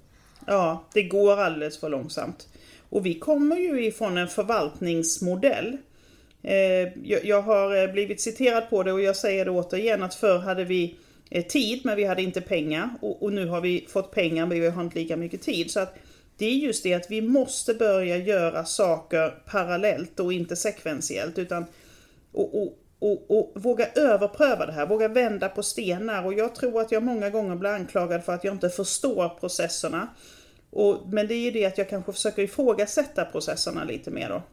Ja, 0.48 0.84
det 0.94 1.04
går 1.04 1.40
alldeles 1.40 1.80
för 1.80 1.90
långsamt. 1.90 2.48
Och 2.90 3.06
vi 3.06 3.14
kommer 3.20 3.56
ju 3.56 3.86
ifrån 3.86 4.18
en 4.18 4.28
förvaltningsmodell. 4.28 5.78
Eh, 6.42 7.18
jag 7.24 7.42
har 7.42 7.84
eh, 7.84 7.92
blivit 7.92 8.22
citerad 8.22 8.70
på 8.70 8.84
det 8.84 8.94
och 8.94 9.02
jag 9.02 9.16
säger 9.16 9.46
det 9.46 9.52
återigen 9.52 10.04
att 10.04 10.16
förr 10.16 10.40
hade 10.40 10.64
vi 10.64 10.96
eh, 11.30 11.46
tid 11.46 11.82
men 11.84 11.96
vi 11.96 12.06
hade 12.06 12.22
inte 12.22 12.42
pengar. 12.42 12.90
Och 13.02 13.34
nu 13.34 13.48
har 13.48 13.62
vi 13.62 13.88
fått 13.90 14.12
pengar 14.12 14.46
men 14.46 14.62
vi 14.62 14.70
har 14.70 14.84
inte 14.84 15.00
lika 15.00 15.18
mycket 15.18 15.42
tid. 15.42 15.72
Så 15.72 15.80
att 15.80 15.96
det 16.38 16.46
är 16.46 16.54
just 16.54 16.84
det 16.84 16.94
att 16.94 17.12
vi 17.12 17.22
måste 17.22 17.74
börja 17.74 18.18
göra 18.18 18.66
saker 18.66 19.30
parallellt 19.30 20.20
och 20.20 20.34
inte 20.34 20.56
sekventiellt. 20.56 21.38
Utan, 21.38 21.66
och, 22.32 22.62
och, 22.62 22.80
och, 23.00 23.32
och, 23.32 23.52
våga 23.56 23.88
överpröva 23.96 24.66
det 24.66 24.72
här, 24.72 24.86
våga 24.86 25.08
vända 25.08 25.50
på 25.50 25.64
stenar. 25.64 26.26
Och 26.26 26.34
jag 26.34 26.56
tror 26.56 26.82
att 26.82 26.92
jag 26.92 27.04
många 27.04 27.30
gånger 27.30 27.56
blir 27.56 27.70
anklagad 27.70 28.24
för 28.24 28.34
att 28.34 28.44
jag 28.44 28.54
inte 28.54 28.70
förstår 28.70 29.30
processerna. 29.30 30.08
Och, 30.70 31.02
men 31.08 31.28
det 31.28 31.34
är 31.34 31.40
ju 31.40 31.52
det 31.52 31.66
att 31.66 31.78
jag 31.78 31.90
kanske 31.90 32.14
försöker 32.14 32.42
ifrågasätta 32.42 33.26
processerna 33.26 33.84
lite 33.84 34.12
mer 34.12 34.30
då. 34.30 34.44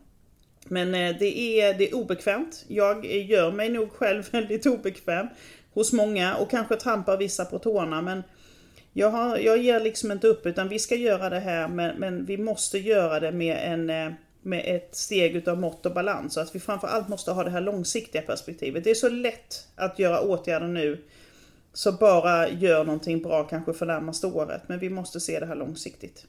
Men 0.65 0.95
eh, 0.95 1.17
det 1.19 1.61
är, 1.61 1.75
det 1.75 1.91
är 1.91 1.95
obekvämt. 1.95 2.65
Jag 2.69 3.07
gör 3.07 3.53
mig 3.53 3.69
nog 3.69 3.93
själv 3.93 4.29
väldigt 4.33 4.67
obekväm 4.67 5.27
hos 5.75 5.93
många 5.93 6.37
och 6.37 6.51
kanske 6.51 6.77
trampar 6.77 7.17
vissa 7.17 7.45
på 7.45 7.59
tårna. 7.59 8.03
Men 8.03 8.23
jag, 8.93 9.11
har, 9.11 9.37
jag 9.39 9.59
ger 9.59 9.81
liksom 9.81 10.13
inte 10.13 10.27
upp 10.27 10.47
utan 10.47 10.69
vi 10.69 10.79
ska 10.79 10.95
göra 10.95 11.31
det 11.31 11.41
här 11.41 11.69
men, 11.69 11.99
men 11.99 12.25
vi 12.25 12.39
måste 12.39 12.79
göra 12.79 13.21
det 13.21 13.33
med, 13.33 13.73
en, 13.73 13.91
eh, 13.91 14.13
med 14.43 14.63
ett 14.67 14.97
steg 14.97 15.37
utav 15.37 15.59
mått 15.59 15.87
och 15.87 15.95
balans. 15.95 16.35
Så 16.35 16.41
att 16.41 16.55
vi 16.55 16.61
framförallt 16.61 17.09
måste 17.09 17.33
ha 17.33 17.45
det 17.45 17.51
här 17.51 17.61
långsiktiga 17.61 18.23
perspektivet. 18.23 18.85
Det 18.85 18.91
är 18.91 18.95
så 18.95 19.09
lätt 19.09 19.69
att 19.77 19.99
göra 19.99 20.21
åtgärder 20.21 20.69
nu 20.69 21.05
så 21.73 21.93
bara 21.93 22.49
gör 22.49 22.85
någonting 22.85 23.23
bra 23.23 23.45
kanske 23.45 23.73
för 23.73 23.87
närmaste 23.87 24.27
året. 24.27 24.63
Men 24.67 24.79
vi 24.79 24.91
måste 24.91 25.21
se 25.21 25.41
det 25.41 25.47
här 25.47 25.57
långsiktigt. 25.57 26.27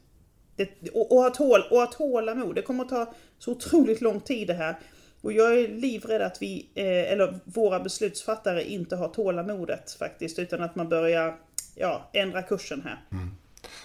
Det, 0.55 0.89
och, 0.93 1.11
och, 1.11 1.27
att 1.27 1.37
hål, 1.37 1.61
och 1.71 1.83
att 1.83 1.91
tålamod. 1.91 2.55
Det 2.55 2.61
kommer 2.61 2.83
att 2.83 2.89
ta 2.89 3.13
så 3.39 3.51
otroligt 3.51 4.01
lång 4.01 4.19
tid 4.19 4.47
det 4.47 4.53
här. 4.53 4.79
Och 5.21 5.33
jag 5.33 5.59
är 5.59 5.67
livrädd 5.67 6.21
att 6.21 6.41
vi, 6.41 6.69
eh, 6.75 7.11
eller 7.11 7.39
våra 7.43 7.79
beslutsfattare 7.79 8.63
inte 8.63 8.95
har 8.95 9.07
tålamodet 9.07 9.91
faktiskt. 9.91 10.39
Utan 10.39 10.61
att 10.61 10.75
man 10.75 10.89
börjar 10.89 11.37
ja, 11.75 12.09
ändra 12.13 12.43
kursen 12.43 12.81
här. 12.81 13.05
Mm. 13.11 13.29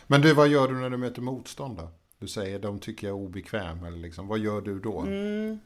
Men 0.07 0.21
du, 0.21 0.35
vad 0.35 0.49
gör 0.49 0.69
du 0.69 0.75
när 0.75 0.91
du 0.91 0.97
möter 0.97 1.23
motstånd 1.23 1.79
då? 1.79 1.91
Du 2.19 2.29
säger 2.29 2.59
de 2.59 2.79
tycker 2.79 3.07
jag 3.07 3.19
är 3.19 3.23
obekväm. 3.23 3.85
Eller 3.85 3.99
liksom, 3.99 4.29
vad 4.29 4.39
gör 4.39 4.61
du 4.61 4.81
då? 4.81 5.01
Mm. 5.01 5.59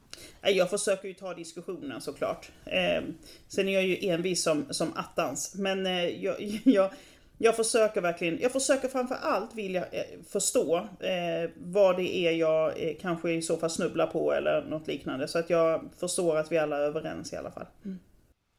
Jag 0.42 0.70
försöker 0.70 1.08
ju 1.08 1.14
ta 1.14 1.34
diskussionen 1.34 2.00
såklart. 2.00 2.50
Eh, 2.64 3.02
sen 3.48 3.68
är 3.68 3.72
jag 3.72 3.86
ju 3.86 4.08
envis 4.08 4.42
som, 4.42 4.64
som 4.70 4.92
attans. 4.94 5.54
Men 5.54 5.86
eh, 5.86 6.24
jag, 6.24 6.40
jag, 6.64 6.90
jag 7.38 7.56
försöker 7.56 8.00
verkligen, 8.00 8.38
jag 8.40 8.52
försöker 8.52 8.88
framför 8.88 9.14
allt 9.14 9.54
vilja 9.54 9.84
eh, 9.84 10.04
förstå 10.28 10.76
eh, 11.00 11.50
vad 11.56 11.96
det 11.96 12.16
är 12.16 12.32
jag 12.32 12.88
eh, 12.88 12.96
kanske 13.00 13.32
i 13.32 13.42
så 13.42 13.56
fall 13.56 13.70
snubblar 13.70 14.06
på 14.06 14.32
eller 14.32 14.64
något 14.64 14.86
liknande. 14.86 15.28
Så 15.28 15.38
att 15.38 15.50
jag 15.50 15.90
förstår 16.00 16.36
att 16.36 16.52
vi 16.52 16.58
alla 16.58 16.76
är 16.76 16.80
överens 16.80 17.32
i 17.32 17.36
alla 17.36 17.50
fall. 17.50 17.66
Mm. 17.84 17.98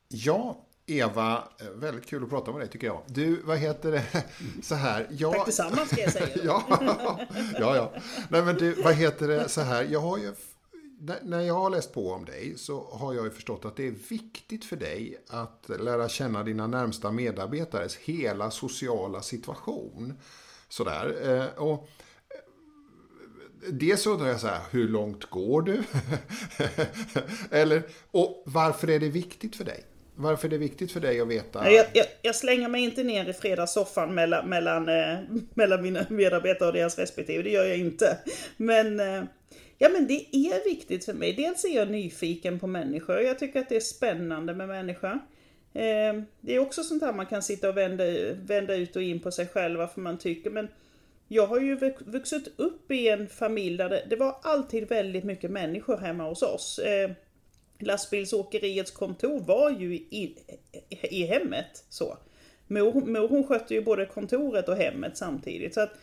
Ja, 0.07 0.65
Eva, 0.91 1.43
eh, 1.59 1.67
väldigt 1.69 2.05
kul 2.05 2.23
att 2.23 2.29
prata 2.29 2.51
med 2.51 2.61
dig 2.61 2.69
tycker 2.69 2.87
jag. 2.87 3.01
Du, 3.07 3.41
vad 3.41 3.57
heter 3.57 3.91
det, 3.91 4.23
så 4.61 4.75
här. 4.75 5.07
Jag... 5.11 5.33
Tack 5.33 5.45
detsamma 5.45 5.85
ska 5.85 6.01
jag 6.01 6.11
säga. 6.11 6.29
ja, 6.43 6.79
ja, 7.59 7.75
ja. 7.75 7.93
Nej 8.29 8.41
men 8.41 8.55
du, 8.55 8.73
vad 8.73 8.93
heter 8.93 9.27
det, 9.27 9.49
så 9.49 9.61
här. 9.61 9.83
Jag 9.83 9.99
har 9.99 10.17
ju, 10.17 10.33
när 11.21 11.41
jag 11.41 11.53
har 11.53 11.69
läst 11.69 11.93
på 11.93 12.11
om 12.11 12.25
dig 12.25 12.53
så 12.57 12.89
har 12.91 13.13
jag 13.13 13.25
ju 13.25 13.31
förstått 13.31 13.65
att 13.65 13.75
det 13.75 13.87
är 13.87 13.95
viktigt 14.09 14.65
för 14.65 14.75
dig 14.75 15.23
att 15.27 15.69
lära 15.79 16.09
känna 16.09 16.43
dina 16.43 16.67
närmsta 16.67 17.11
medarbetares 17.11 17.95
hela 17.95 18.51
sociala 18.51 19.21
situation. 19.21 20.13
Sådär. 20.69 21.29
Eh, 21.29 21.63
och 21.63 21.89
Dels 23.69 24.07
undrar 24.07 24.27
jag 24.27 24.39
så 24.39 24.47
här, 24.47 24.61
hur 24.71 24.87
långt 24.87 25.25
går 25.25 25.61
du? 25.61 25.83
Eller, 27.51 27.83
och 28.11 28.43
varför 28.45 28.89
är 28.89 28.99
det 28.99 29.09
viktigt 29.09 29.55
för 29.55 29.63
dig? 29.63 29.85
Varför 30.15 30.47
är 30.47 30.49
det 30.49 30.57
viktigt 30.57 30.91
för 30.91 30.99
dig 30.99 31.21
att 31.21 31.27
veta? 31.27 31.71
Jag, 31.71 31.85
jag, 31.93 32.05
jag 32.21 32.35
slänger 32.35 32.69
mig 32.69 32.83
inte 32.83 33.03
ner 33.03 33.29
i 33.29 33.33
fredagssoffan 33.33 34.15
mellan, 34.15 34.49
mellan, 34.49 34.89
eh, 34.89 35.17
mellan 35.53 35.81
mina 35.81 36.05
medarbetare 36.09 36.67
och 36.67 36.73
deras 36.73 36.99
respektive. 36.99 37.43
Det 37.43 37.49
gör 37.49 37.65
jag 37.65 37.77
inte. 37.77 38.17
Men, 38.57 38.99
eh, 38.99 39.23
ja, 39.77 39.89
men 39.89 40.07
det 40.07 40.35
är 40.35 40.69
viktigt 40.69 41.05
för 41.05 41.13
mig. 41.13 41.33
Dels 41.33 41.65
är 41.65 41.75
jag 41.75 41.91
nyfiken 41.91 42.59
på 42.59 42.67
människor. 42.67 43.19
Jag 43.19 43.39
tycker 43.39 43.59
att 43.59 43.69
det 43.69 43.75
är 43.75 43.79
spännande 43.79 44.53
med 44.53 44.67
människor. 44.67 45.19
Eh, 45.73 46.21
det 46.41 46.55
är 46.55 46.59
också 46.59 46.83
sånt 46.83 47.03
här 47.03 47.13
man 47.13 47.25
kan 47.25 47.41
sitta 47.41 47.69
och 47.69 47.77
vända, 47.77 48.03
vända 48.33 48.75
ut 48.75 48.95
och 48.95 49.01
in 49.01 49.19
på 49.19 49.31
sig 49.31 49.47
själv 49.47 49.79
varför 49.79 50.01
man 50.01 50.17
tycker. 50.17 50.49
Men 50.49 50.67
jag 51.27 51.47
har 51.47 51.59
ju 51.59 51.93
vuxit 52.05 52.53
upp 52.55 52.91
i 52.91 53.07
en 53.07 53.27
familj 53.27 53.77
där 53.77 53.89
det, 53.89 54.05
det 54.09 54.15
var 54.15 54.35
alltid 54.41 54.89
väldigt 54.89 55.23
mycket 55.23 55.51
människor 55.51 55.97
hemma 55.97 56.23
hos 56.23 56.41
oss. 56.41 56.79
Eh, 56.79 57.11
Lastbilsåkeriets 57.81 58.91
kontor 58.91 59.39
var 59.39 59.69
ju 59.69 59.95
i, 59.95 60.37
i 61.01 61.23
hemmet. 61.23 61.85
Så. 61.89 62.17
Mor, 62.67 63.05
mor 63.05 63.27
hon 63.27 63.47
skötte 63.47 63.73
ju 63.73 63.81
både 63.81 64.05
kontoret 64.05 64.69
och 64.69 64.75
hemmet 64.75 65.17
samtidigt. 65.17 65.73
Så 65.73 65.81
att 65.81 65.93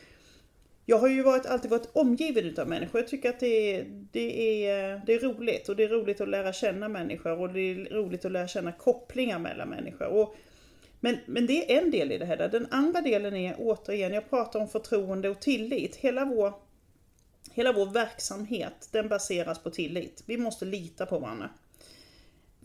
jag 0.90 0.98
har 0.98 1.08
ju 1.08 1.22
varit, 1.22 1.46
alltid 1.46 1.70
varit 1.70 1.88
omgiven 1.92 2.44
utav 2.44 2.68
människor. 2.68 3.00
Jag 3.00 3.08
tycker 3.08 3.28
att 3.30 3.40
det 3.40 3.74
är, 3.76 3.84
det, 4.12 4.66
är, 4.66 5.02
det 5.06 5.14
är 5.14 5.20
roligt. 5.20 5.68
Och 5.68 5.76
det 5.76 5.84
är 5.84 5.88
roligt 5.88 6.20
att 6.20 6.28
lära 6.28 6.52
känna 6.52 6.88
människor. 6.88 7.40
Och 7.40 7.52
det 7.52 7.60
är 7.60 7.74
roligt 7.76 8.24
att 8.24 8.32
lära 8.32 8.48
känna 8.48 8.72
kopplingar 8.72 9.38
mellan 9.38 9.68
människor. 9.68 10.06
Och, 10.06 10.36
men, 11.00 11.16
men 11.26 11.46
det 11.46 11.72
är 11.72 11.82
en 11.82 11.90
del 11.90 12.12
i 12.12 12.18
det 12.18 12.24
här. 12.24 12.48
Den 12.48 12.66
andra 12.70 13.00
delen 13.00 13.36
är 13.36 13.54
återigen, 13.58 14.12
jag 14.12 14.30
pratar 14.30 14.60
om 14.60 14.68
förtroende 14.68 15.28
och 15.28 15.40
tillit. 15.40 15.96
Hela 15.96 16.24
vår, 16.24 16.52
hela 17.52 17.72
vår 17.72 17.86
verksamhet, 17.86 18.88
den 18.92 19.08
baseras 19.08 19.58
på 19.58 19.70
tillit. 19.70 20.22
Vi 20.26 20.36
måste 20.36 20.64
lita 20.64 21.06
på 21.06 21.18
varandra. 21.18 21.50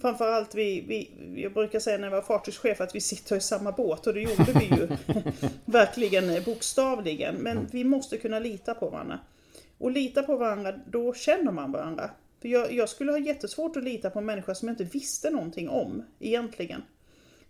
Framförallt 0.01 0.56
vi, 0.56 0.82
vi, 0.82 1.12
jag 1.41 1.53
brukar 1.53 1.79
säga 1.79 1.97
när 1.97 2.08
jag 2.08 2.12
var 2.12 2.21
fartygschef 2.21 2.82
att 2.82 2.95
vi 2.95 3.01
sitter 3.01 3.36
i 3.36 3.41
samma 3.41 3.71
båt 3.71 4.08
och 4.08 4.13
det 4.13 4.21
gjorde 4.21 4.53
vi 4.60 4.65
ju 4.65 4.88
verkligen 5.65 6.43
bokstavligen. 6.43 7.36
Men 7.36 7.67
vi 7.71 7.84
måste 7.84 8.17
kunna 8.17 8.39
lita 8.39 8.73
på 8.73 8.89
varandra. 8.89 9.19
Och 9.77 9.91
lita 9.91 10.23
på 10.23 10.38
varandra, 10.38 10.73
då 10.88 11.13
känner 11.13 11.51
man 11.51 11.71
varandra. 11.71 12.10
För 12.41 12.49
jag, 12.49 12.71
jag 12.73 12.89
skulle 12.89 13.12
ha 13.12 13.19
jättesvårt 13.19 13.77
att 13.77 13.84
lita 13.84 14.10
på 14.10 14.19
en 14.19 14.25
människa 14.25 14.56
som 14.56 14.67
jag 14.67 14.73
inte 14.73 14.84
visste 14.84 15.29
någonting 15.29 15.69
om 15.69 16.03
egentligen. 16.19 16.82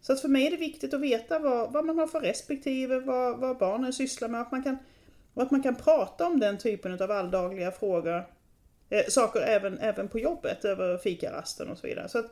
Så 0.01 0.13
att 0.13 0.21
för 0.21 0.27
mig 0.27 0.47
är 0.47 0.51
det 0.51 0.58
viktigt 0.58 0.93
att 0.93 1.01
veta 1.01 1.39
vad, 1.39 1.73
vad 1.73 1.86
man 1.86 1.99
har 1.99 2.08
för 2.08 2.21
respektive, 2.21 2.99
vad, 2.99 3.39
vad 3.39 3.58
barnen 3.58 3.93
sysslar 3.93 4.27
med. 4.27 4.41
Att 4.41 4.51
man 4.51 4.63
kan, 4.63 4.77
och 5.34 5.43
att 5.43 5.51
man 5.51 5.63
kan 5.63 5.75
prata 5.75 6.27
om 6.27 6.39
den 6.39 6.58
typen 6.58 7.01
av 7.01 7.12
alldagliga 7.12 7.71
frågor 7.71 8.23
eh, 8.93 9.03
saker 9.10 9.41
även, 9.41 9.79
även 9.79 10.08
på 10.08 10.19
jobbet, 10.19 10.65
över 10.65 10.97
fikarasten 10.97 11.69
och 11.69 11.77
så 11.77 11.88
vidare. 11.88 12.10
Så 12.10 12.19
att, 12.19 12.25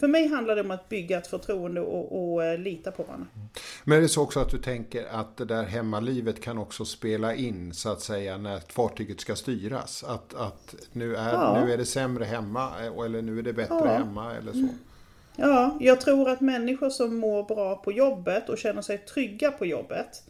för 0.00 0.08
mig 0.08 0.26
handlar 0.26 0.54
det 0.54 0.60
om 0.60 0.70
att 0.70 0.88
bygga 0.88 1.18
ett 1.18 1.26
förtroende 1.26 1.80
och, 1.80 2.32
och 2.32 2.44
eh, 2.44 2.58
lita 2.58 2.90
på 2.90 3.02
varandra. 3.02 3.26
Men 3.84 3.98
är 3.98 4.02
det 4.02 4.08
så 4.08 4.22
också 4.22 4.40
att 4.40 4.50
du 4.50 4.58
tänker 4.58 5.04
att 5.10 5.36
det 5.36 5.44
där 5.44 5.62
hemmalivet 5.62 6.40
kan 6.40 6.58
också 6.58 6.84
spela 6.84 7.34
in 7.34 7.74
så 7.74 7.92
att 7.92 8.00
säga 8.00 8.36
när 8.36 8.60
fartyget 8.68 9.20
ska 9.20 9.36
styras? 9.36 10.04
Att, 10.04 10.34
att 10.34 10.74
nu, 10.92 11.16
är, 11.16 11.32
ja. 11.32 11.60
nu 11.64 11.72
är 11.72 11.76
det 11.76 11.86
sämre 11.86 12.24
hemma 12.24 12.70
eh, 12.80 13.04
eller 13.04 13.22
nu 13.22 13.38
är 13.38 13.42
det 13.42 13.52
bättre 13.52 13.76
ja. 13.84 13.86
hemma 13.86 14.34
eller 14.34 14.52
så? 14.52 14.68
Ja, 15.36 15.78
jag 15.80 16.00
tror 16.00 16.28
att 16.28 16.40
människor 16.40 16.90
som 16.90 17.16
mår 17.16 17.42
bra 17.42 17.76
på 17.76 17.92
jobbet 17.92 18.48
och 18.48 18.58
känner 18.58 18.82
sig 18.82 18.98
trygga 18.98 19.50
på 19.50 19.66
jobbet 19.66 20.22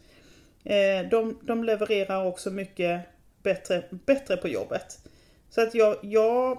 eh, 0.63 1.09
de, 1.11 1.39
de 1.41 1.63
levererar 1.63 2.25
också 2.25 2.51
mycket 2.51 3.01
bättre, 3.43 3.83
bättre 3.89 4.37
på 4.37 4.47
jobbet. 4.47 4.99
Så 5.55 5.61
att 5.61 5.75
jag, 5.75 5.97
jag 6.01 6.57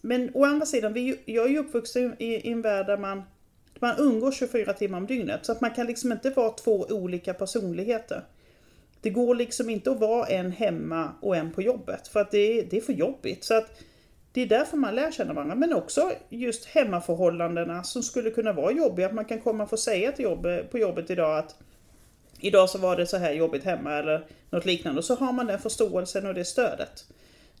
men 0.00 0.30
å 0.34 0.44
andra 0.44 0.66
sidan, 0.66 0.92
vi, 0.92 1.20
jag 1.24 1.44
är 1.44 1.50
ju 1.50 1.58
uppvuxen 1.58 2.16
i, 2.18 2.34
i 2.34 2.52
en 2.52 2.62
värld 2.62 2.86
där 2.86 2.98
man, 2.98 3.22
man 3.80 3.94
umgås 3.98 4.38
24 4.38 4.72
timmar 4.72 4.98
om 4.98 5.06
dygnet. 5.06 5.46
Så 5.46 5.52
att 5.52 5.60
man 5.60 5.70
kan 5.70 5.86
liksom 5.86 6.12
inte 6.12 6.30
vara 6.30 6.50
två 6.50 6.86
olika 6.90 7.34
personligheter. 7.34 8.22
Det 9.00 9.10
går 9.10 9.34
liksom 9.34 9.70
inte 9.70 9.90
att 9.90 10.00
vara 10.00 10.26
en 10.26 10.52
hemma 10.52 11.12
och 11.20 11.36
en 11.36 11.52
på 11.52 11.62
jobbet. 11.62 12.08
För 12.08 12.20
att 12.20 12.30
det, 12.30 12.62
det 12.62 12.76
är 12.76 12.80
för 12.80 12.92
jobbigt. 12.92 13.44
Så 13.44 13.54
att 13.54 13.82
det 14.32 14.40
är 14.40 14.46
därför 14.46 14.76
man 14.76 14.94
lär 14.94 15.10
känna 15.10 15.32
varandra. 15.32 15.54
Men 15.54 15.72
också 15.72 16.12
just 16.28 16.64
hemmaförhållandena 16.64 17.82
som 17.82 18.02
skulle 18.02 18.30
kunna 18.30 18.52
vara 18.52 18.72
jobbiga. 18.72 19.06
Att 19.06 19.14
man 19.14 19.24
kan 19.24 19.40
komma 19.40 19.64
och 19.64 19.70
få 19.70 19.76
säga 19.76 20.12
till 20.12 20.24
jobbet, 20.24 20.70
på 20.70 20.78
jobbet 20.78 21.10
idag 21.10 21.38
att 21.38 21.56
Idag 22.40 22.70
så 22.70 22.78
var 22.78 22.96
det 22.96 23.06
så 23.06 23.16
här 23.16 23.32
jobbigt 23.32 23.64
hemma 23.64 23.92
eller 23.92 24.26
något 24.50 24.64
liknande. 24.64 24.98
Och 24.98 25.04
så 25.04 25.14
har 25.14 25.32
man 25.32 25.46
den 25.46 25.58
förståelsen 25.58 26.26
och 26.26 26.34
det 26.34 26.44
stödet. 26.44 27.04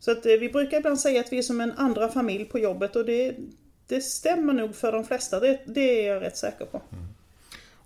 Så 0.00 0.10
att 0.10 0.26
eh, 0.26 0.32
vi 0.32 0.48
brukar 0.48 0.78
ibland 0.78 1.00
säga 1.00 1.20
att 1.20 1.32
vi 1.32 1.38
är 1.38 1.42
som 1.42 1.60
en 1.60 1.72
andra 1.72 2.08
familj 2.08 2.44
på 2.44 2.58
jobbet 2.58 2.96
och 2.96 3.04
det, 3.04 3.36
det 3.86 4.00
stämmer 4.00 4.52
nog 4.52 4.74
för 4.74 4.92
de 4.92 5.04
flesta. 5.04 5.40
Det, 5.40 5.60
det 5.66 6.06
är 6.06 6.14
jag 6.14 6.22
rätt 6.22 6.36
säker 6.36 6.64
på. 6.64 6.82
Mm. 6.92 7.04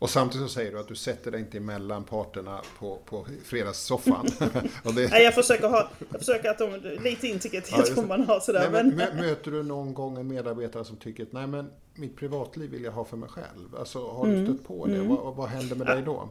Och 0.01 0.11
samtidigt 0.11 0.49
så 0.49 0.55
säger 0.55 0.73
du 0.73 0.79
att 0.79 0.89
du 0.89 0.95
sätter 0.95 1.31
dig 1.31 1.41
inte 1.41 1.59
emellan 1.59 2.05
parterna 2.05 2.61
på, 2.79 2.99
på 3.05 3.27
fredagssoffan. 3.45 4.27
det... 4.83 5.11
Nej, 5.11 5.23
jag 5.25 5.35
försöker, 5.35 5.69
ha, 5.69 5.91
jag 6.11 6.21
försöker 6.21 6.51
att 6.51 6.59
de, 6.59 6.77
lite 7.03 7.29
integritet 7.29 7.89
ja, 7.89 7.95
får 7.95 8.03
man 8.03 8.25
ha 8.25 8.41
sådär. 8.41 8.71
Nej, 8.71 8.85
men, 8.85 9.17
Möter 9.17 9.51
du 9.51 9.63
någon 9.63 9.95
gång 9.95 10.19
en 10.19 10.29
medarbetare 10.29 10.85
som 10.85 10.97
tycker 10.97 11.23
att 11.23 11.33
nej 11.33 11.47
men 11.47 11.71
mitt 11.95 12.17
privatliv 12.17 12.71
vill 12.71 12.85
jag 12.85 12.93
ha 12.93 13.05
för 13.05 13.17
mig 13.17 13.29
själv. 13.29 13.77
Alltså 13.79 14.09
har 14.11 14.27
du 14.27 14.33
mm. 14.33 14.47
stött 14.47 14.67
på 14.67 14.87
det? 14.87 14.95
Mm. 14.95 15.09
Vad, 15.09 15.37
vad 15.37 15.49
händer 15.49 15.77
med 15.77 15.89
ja. 15.89 15.95
dig 15.95 16.03
då? 16.03 16.29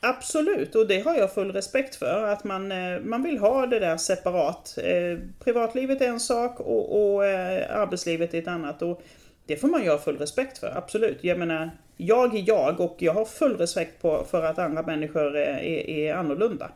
Absolut, 0.00 0.74
och 0.74 0.86
det 0.86 1.00
har 1.00 1.14
jag 1.14 1.34
full 1.34 1.52
respekt 1.52 1.96
för. 1.96 2.24
Att 2.24 2.44
man, 2.44 2.72
eh, 2.72 3.00
man 3.00 3.22
vill 3.22 3.38
ha 3.38 3.66
det 3.66 3.78
där 3.78 3.96
separat. 3.96 4.78
Eh, 4.82 5.18
privatlivet 5.44 6.00
är 6.00 6.08
en 6.08 6.20
sak 6.20 6.60
och, 6.60 7.14
och 7.14 7.26
eh, 7.26 7.80
arbetslivet 7.80 8.34
är 8.34 8.38
ett 8.38 8.48
annat. 8.48 8.82
Och 8.82 9.02
det 9.46 9.56
får 9.56 9.68
man 9.68 9.82
ju 9.82 9.90
ha 9.90 9.98
full 9.98 10.18
respekt 10.18 10.58
för, 10.58 10.72
absolut. 10.76 11.18
Jag 11.20 11.38
menar, 11.38 11.70
jag 11.96 12.36
är 12.36 12.44
jag 12.46 12.80
och 12.80 12.96
jag 12.98 13.14
har 13.14 13.24
full 13.24 13.56
respekt 13.56 14.02
på, 14.02 14.24
för 14.30 14.42
att 14.42 14.58
andra 14.58 14.82
människor 14.82 15.36
är, 15.36 15.58
är 15.90 16.14
annorlunda. 16.14 16.70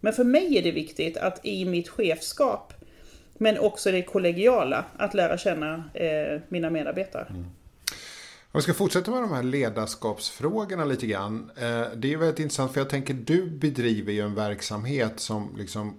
Men 0.00 0.12
för 0.12 0.24
mig 0.24 0.58
är 0.58 0.62
det 0.62 0.70
viktigt 0.70 1.16
att 1.16 1.46
i 1.46 1.64
mitt 1.64 1.88
chefskap, 1.88 2.72
men 3.34 3.58
också 3.58 3.92
det 3.92 4.02
kollegiala, 4.02 4.84
att 4.96 5.14
lära 5.14 5.38
känna 5.38 5.84
eh, 5.94 6.40
mina 6.48 6.70
medarbetare. 6.70 7.26
Mm. 7.30 7.44
Om 8.56 8.58
vi 8.58 8.62
ska 8.62 8.74
fortsätta 8.74 9.10
med 9.10 9.22
de 9.22 9.32
här 9.32 9.42
ledarskapsfrågorna 9.42 10.84
lite 10.84 11.06
grann. 11.06 11.50
Eh, 11.56 11.82
det 11.96 12.12
är 12.12 12.16
väldigt 12.16 12.38
intressant 12.38 12.72
för 12.72 12.80
jag 12.80 12.90
tänker 12.90 13.14
du 13.14 13.50
bedriver 13.50 14.12
ju 14.12 14.20
en 14.20 14.34
verksamhet 14.34 15.20
som 15.20 15.56
liksom 15.58 15.98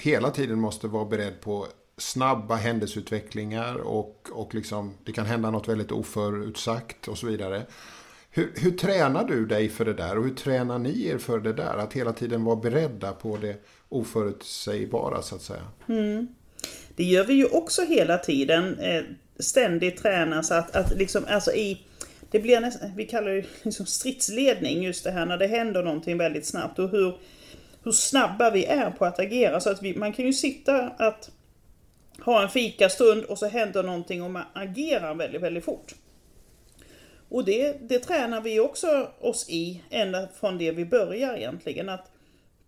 hela 0.00 0.30
tiden 0.30 0.58
måste 0.58 0.86
vara 0.86 1.04
beredd 1.04 1.40
på 1.40 1.66
snabba 1.96 2.54
händelseutvecklingar 2.54 3.74
och, 3.74 4.28
och 4.32 4.54
liksom, 4.54 4.94
det 5.04 5.12
kan 5.12 5.26
hända 5.26 5.50
något 5.50 5.68
väldigt 5.68 5.92
oförutsagt 5.92 7.08
och 7.08 7.18
så 7.18 7.26
vidare. 7.26 7.66
Hur, 8.30 8.52
hur 8.56 8.70
tränar 8.70 9.24
du 9.24 9.46
dig 9.46 9.68
för 9.68 9.84
det 9.84 9.94
där 9.94 10.18
och 10.18 10.24
hur 10.24 10.34
tränar 10.34 10.78
ni 10.78 11.06
er 11.06 11.18
för 11.18 11.40
det 11.40 11.52
där? 11.52 11.76
Att 11.76 11.92
hela 11.92 12.12
tiden 12.12 12.44
vara 12.44 12.56
beredda 12.56 13.12
på 13.12 13.36
det 13.36 13.64
oförutsägbara 13.88 15.22
så 15.22 15.34
att 15.34 15.42
säga. 15.42 15.64
Mm. 15.88 16.28
Det 16.96 17.04
gör 17.04 17.24
vi 17.24 17.34
ju 17.34 17.46
också 17.46 17.82
hela 17.82 18.18
tiden. 18.18 18.78
Eh, 18.78 19.02
Ständigt 19.38 20.02
tränas 20.02 20.50
att, 20.50 20.76
att 20.76 20.96
liksom, 20.96 21.24
alltså 21.28 21.52
i 21.52 21.80
det 22.32 22.38
blir 22.38 22.60
nästan, 22.60 22.90
vi 22.96 23.06
kallar 23.06 23.30
det 23.30 23.44
liksom 23.62 23.86
stridsledning 23.86 24.82
just 24.82 25.04
det 25.04 25.10
här 25.10 25.26
när 25.26 25.36
det 25.36 25.46
händer 25.46 25.82
någonting 25.82 26.18
väldigt 26.18 26.46
snabbt 26.46 26.78
och 26.78 26.90
hur, 26.90 27.18
hur 27.84 27.92
snabba 27.92 28.50
vi 28.50 28.64
är 28.64 28.90
på 28.90 29.04
att 29.04 29.18
agera. 29.18 29.60
Så 29.60 29.70
att 29.70 29.82
vi, 29.82 29.96
man 29.96 30.12
kan 30.12 30.24
ju 30.24 30.32
sitta 30.32 30.88
att 30.88 31.30
ha 32.20 32.42
en 32.42 32.48
fikastund 32.48 33.24
och 33.24 33.38
så 33.38 33.46
händer 33.46 33.82
någonting 33.82 34.22
och 34.22 34.30
man 34.30 34.44
agerar 34.52 35.14
väldigt, 35.14 35.42
väldigt 35.42 35.64
fort. 35.64 35.94
Och 37.28 37.44
det, 37.44 37.88
det 37.88 37.98
tränar 37.98 38.40
vi 38.40 38.60
också 38.60 39.10
oss 39.20 39.46
i 39.48 39.82
ända 39.90 40.28
från 40.40 40.58
det 40.58 40.72
vi 40.72 40.84
börjar 40.84 41.36
egentligen. 41.36 41.88
Att 41.88 42.11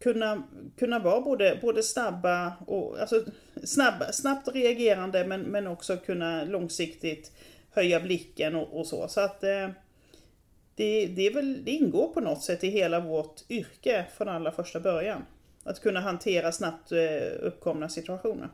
kunna, 0.05 0.43
kunna 0.79 0.99
vara 0.99 1.21
både, 1.21 1.59
både 1.63 1.83
snabba 1.83 2.53
och 2.67 3.01
alltså 3.01 3.25
snabba, 3.65 4.13
snabbt 4.13 4.49
reagerande 4.49 5.27
men, 5.27 5.41
men 5.41 5.67
också 5.67 5.97
kunna 5.97 6.45
långsiktigt 6.45 7.33
höja 7.71 8.01
blicken 8.01 8.55
och, 8.55 8.81
och 8.81 8.87
så. 8.87 9.09
Så 9.09 9.21
att 9.21 9.45
eh, 9.45 9.69
det, 10.75 11.07
det, 11.07 11.27
är 11.27 11.35
väl, 11.35 11.65
det 11.65 11.71
ingår 11.71 12.09
på 12.09 12.21
något 12.21 12.43
sätt 12.43 12.65
i 12.65 12.69
hela 12.69 13.01
vårt 13.01 13.51
yrke 13.51 14.07
från 14.17 14.29
allra 14.29 14.53
första 14.53 14.81
början. 14.81 15.25
Att 15.65 15.81
kunna 15.81 16.01
hantera 16.01 16.53
snabbt 16.53 16.93
eh, 16.93 17.47
uppkomna 17.47 17.89
situationer. 17.89 18.49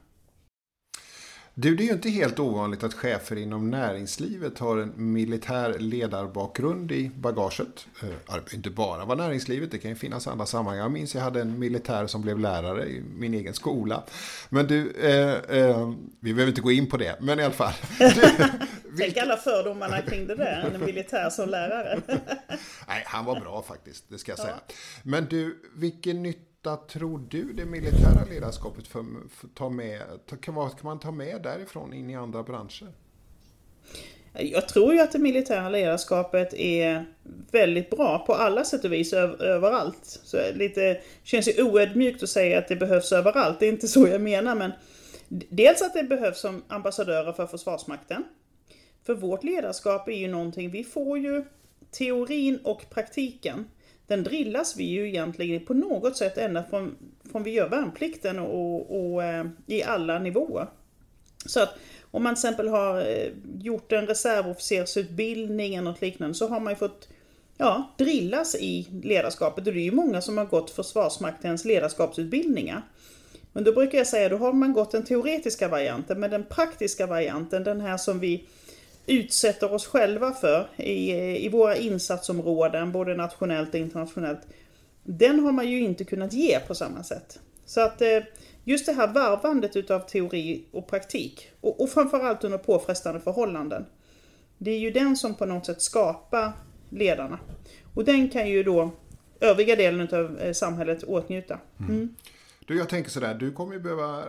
Du, 1.55 1.77
det 1.77 1.83
är 1.83 1.87
ju 1.87 1.93
inte 1.93 2.11
helt 2.11 2.39
ovanligt 2.39 2.83
att 2.83 2.95
chefer 2.95 3.37
inom 3.37 3.71
näringslivet 3.71 4.59
har 4.59 4.79
en 4.79 5.13
militär 5.13 5.79
ledarbakgrund 5.79 6.93
i 6.93 7.11
bagaget. 7.17 7.87
Eh, 8.03 8.55
inte 8.55 8.71
bara 8.71 9.05
vara 9.05 9.19
näringslivet, 9.19 9.71
det 9.71 9.79
kan 9.79 9.91
ju 9.91 9.95
finnas 9.95 10.27
andra 10.27 10.47
sammanhang. 10.47 10.79
Jag 10.79 10.91
minns 10.91 11.15
jag 11.15 11.23
hade 11.23 11.41
en 11.41 11.59
militär 11.59 12.07
som 12.07 12.23
blev 12.23 12.39
lärare 12.39 12.87
i 12.87 13.01
min 13.01 13.35
egen 13.35 13.55
skola. 13.55 14.03
Men 14.49 14.67
du, 14.67 14.91
eh, 14.91 15.59
eh, 15.59 15.93
vi 16.21 16.35
behöver 16.35 16.49
inte 16.49 16.61
gå 16.61 16.73
in 16.73 16.87
på 16.87 16.97
det, 16.97 17.17
men 17.21 17.41
i 17.41 17.43
alla 17.43 17.55
fall. 17.55 17.73
Tänk 18.99 19.17
alla 19.17 19.37
fördomarna 19.37 20.03
kring 20.03 20.27
det 20.27 20.35
där, 20.35 20.71
en 20.75 20.85
militär 20.85 21.31
som 21.31 21.49
lärare. 21.49 22.01
Nej, 22.89 23.03
han 23.07 23.25
var 23.25 23.41
bra 23.41 23.63
faktiskt, 23.63 24.05
det 24.09 24.19
ska 24.19 24.33
jag 24.33 24.39
säga. 24.39 24.61
Men 25.03 25.25
du, 25.25 25.63
vilken 25.75 26.23
nytta 26.23 26.50
nytta 26.61 26.77
tror 26.77 27.27
du 27.31 27.53
det 27.53 27.67
militära 27.67 28.25
ledarskapet 28.31 28.87
för, 28.87 29.05
för 29.31 29.49
ta 29.49 29.69
med, 29.69 30.03
kan, 30.41 30.55
vad 30.55 30.71
kan 30.71 30.87
man 30.87 30.99
ta 30.99 31.11
med 31.11 31.43
därifrån 31.43 31.93
in 31.93 32.11
i 32.11 32.17
andra 32.17 32.43
branscher? 32.43 32.93
Jag 34.33 34.69
tror 34.69 34.95
ju 34.95 35.01
att 35.01 35.13
det 35.13 35.19
militära 35.19 35.69
ledarskapet 35.69 36.55
är 36.55 37.07
väldigt 37.51 37.91
bra 37.91 38.19
på 38.27 38.35
alla 38.35 38.65
sätt 38.65 38.85
och 38.85 38.93
vis 38.93 39.13
överallt. 39.13 39.99
Så 40.03 40.37
lite, 40.55 41.01
känns 41.23 41.49
ju 41.49 41.63
oödmjukt 41.63 42.23
att 42.23 42.29
säga 42.29 42.59
att 42.59 42.69
det 42.69 42.77
behövs 42.77 43.13
överallt, 43.13 43.61
det 43.61 43.67
är 43.67 43.73
inte 43.73 43.89
så 43.89 44.09
jag 44.09 44.21
menar 44.21 44.55
men 44.55 44.73
Dels 45.29 45.83
att 45.83 45.95
det 45.95 46.03
behövs 46.03 46.41
som 46.41 46.63
ambassadörer 46.69 47.33
för 47.33 47.47
Försvarsmakten. 47.47 48.25
För 49.07 49.15
vårt 49.15 49.45
ledarskap 49.45 50.09
är 50.09 50.13
ju 50.13 50.29
någonting, 50.29 50.71
vi 50.71 50.85
får 50.85 51.19
ju 51.19 51.45
teorin 51.91 52.61
och 52.65 52.91
praktiken 52.91 53.65
den 54.11 54.25
drillas 54.25 54.77
vi 54.77 54.85
ju 54.85 55.09
egentligen 55.09 55.65
på 55.65 55.75
något 55.75 56.17
sätt 56.17 56.39
ända 56.39 56.65
från, 56.71 56.97
från 57.31 57.43
vi 57.43 57.51
gör 57.51 57.69
värnplikten 57.69 58.39
och, 58.39 58.91
och 58.91 59.15
och 59.15 59.25
eh, 59.25 59.47
i 59.67 59.83
alla 59.83 60.19
nivåer. 60.19 60.67
Så 61.47 61.63
att 61.63 61.75
om 62.11 62.23
man 62.23 62.35
till 62.35 62.39
exempel 62.39 62.69
har 62.69 63.01
eh, 63.01 63.29
gjort 63.59 63.93
en 63.93 64.07
reservofficersutbildning 64.07 65.75
eller 65.75 65.91
något 65.91 66.01
liknande 66.01 66.35
så 66.35 66.49
har 66.49 66.61
man 66.61 66.73
ju 66.73 66.77
fått 66.77 67.09
ja, 67.57 67.95
drillas 67.99 68.55
i 68.55 68.89
ledarskapet. 69.03 69.67
Och 69.67 69.73
det 69.73 69.81
är 69.81 69.85
ju 69.85 69.93
många 69.93 70.21
som 70.21 70.39
har 70.39 70.45
gått 70.45 70.71
Försvarsmaktens 70.71 71.65
ledarskapsutbildningar. 71.65 72.83
Men 73.53 73.65
då 73.65 73.73
brukar 73.73 73.99
jag 73.99 74.07
säga, 74.07 74.29
då 74.29 74.37
har 74.37 74.53
man 74.53 74.73
gått 74.73 74.91
den 74.91 75.05
teoretiska 75.05 75.69
varianten, 75.69 76.21
men 76.21 76.31
den 76.31 76.45
praktiska 76.45 77.07
varianten, 77.07 77.65
den 77.65 77.81
här 77.81 77.97
som 77.97 78.21
vi 78.21 78.45
utsätter 79.07 79.73
oss 79.73 79.87
själva 79.87 80.33
för 80.33 80.69
i, 80.77 81.11
i 81.47 81.49
våra 81.49 81.77
insatsområden, 81.77 82.93
både 82.93 83.15
nationellt 83.15 83.69
och 83.69 83.81
internationellt, 83.81 84.41
den 85.03 85.41
har 85.41 85.53
man 85.53 85.69
ju 85.69 85.81
inte 85.81 86.05
kunnat 86.05 86.33
ge 86.33 86.61
på 86.61 86.75
samma 86.75 87.03
sätt. 87.03 87.39
Så 87.65 87.81
att 87.81 88.03
eh, 88.03 88.19
just 88.65 88.87
det 88.87 88.93
här 88.93 89.09
varvandet 89.09 89.77
utav 89.77 90.01
teori 90.01 90.65
och 90.73 90.87
praktik, 90.87 91.51
och, 91.61 91.81
och 91.81 91.91
framförallt 91.91 92.45
under 92.45 92.59
påfrestande 92.59 93.21
förhållanden, 93.21 93.87
det 94.59 94.71
är 94.71 94.79
ju 94.79 94.91
den 94.91 95.17
som 95.17 95.35
på 95.35 95.47
något 95.47 95.67
sätt 95.67 95.83
skapar 95.83 96.53
ledarna. 96.91 97.39
Och 97.95 98.05
den 98.05 98.29
kan 98.29 98.49
ju 98.49 98.63
då 98.63 98.91
övriga 99.41 99.77
delen 99.77 100.09
av 100.13 100.39
eh, 100.39 100.53
samhället 100.53 101.03
åtnjuta. 101.03 101.59
Mm. 101.79 101.91
Mm. 101.91 102.15
Du, 102.67 102.79
jag 102.79 102.89
tänker 102.89 103.11
sådär, 103.11 103.35
du 103.35 103.53
kommer 103.53 103.73
ju 103.73 103.81
behöva, 103.81 104.25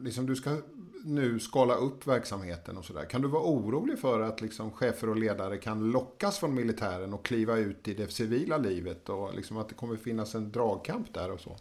liksom 0.00 0.26
du 0.26 0.36
ska 0.36 0.56
nu 1.04 1.40
skala 1.40 1.74
upp 1.74 2.06
verksamheten 2.06 2.76
och 2.76 2.84
sådär. 2.84 3.04
Kan 3.04 3.22
du 3.22 3.28
vara 3.28 3.42
orolig 3.42 3.98
för 3.98 4.20
att 4.20 4.40
liksom 4.40 4.70
chefer 4.70 5.08
och 5.08 5.16
ledare 5.16 5.56
kan 5.56 5.90
lockas 5.90 6.38
från 6.38 6.54
militären 6.54 7.14
och 7.14 7.24
kliva 7.24 7.56
ut 7.56 7.88
i 7.88 7.94
det 7.94 8.12
civila 8.12 8.58
livet 8.58 9.08
och 9.08 9.34
liksom 9.34 9.56
att 9.56 9.68
det 9.68 9.74
kommer 9.74 9.96
finnas 9.96 10.34
en 10.34 10.52
dragkamp 10.52 11.14
där 11.14 11.30
och 11.30 11.40
så? 11.40 11.56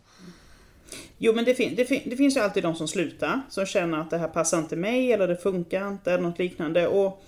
Jo 1.18 1.34
men 1.36 1.46
det, 1.46 1.54
fin 1.54 1.76
det, 1.76 1.86
fin 1.86 2.02
det, 2.06 2.16
finns 2.16 2.38
ju 2.38 2.42
alltid 2.42 2.64
de 2.64 2.76
som 2.76 2.88
slutar, 2.88 3.42
som 3.50 3.66
känner 3.66 3.98
att 3.98 4.10
det 4.10 4.18
här 4.18 4.28
passar 4.28 4.58
inte 4.58 4.76
mig 4.76 5.14
eller 5.14 5.28
det 5.28 5.38
funkar 5.38 5.88
inte 5.88 6.12
eller 6.12 6.24
något 6.24 6.40
liknande. 6.40 6.88
Och 6.88 7.24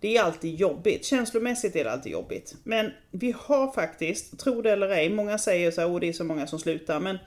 det 0.00 0.16
är 0.16 0.22
alltid 0.22 0.54
jobbigt, 0.54 1.04
känslomässigt 1.04 1.76
är 1.76 1.84
det 1.84 1.92
alltid 1.92 2.12
jobbigt. 2.12 2.54
Men 2.64 2.90
vi 3.10 3.34
har 3.38 3.72
faktiskt, 3.72 4.38
tro 4.38 4.62
det 4.62 4.70
eller 4.72 4.88
ej, 4.88 5.10
många 5.10 5.38
säger 5.38 5.70
så 5.70 5.80
här, 5.80 6.00
det 6.00 6.08
är 6.08 6.12
så 6.12 6.24
många 6.24 6.46
som 6.46 6.58
slutar, 6.58 7.00
men 7.00 7.18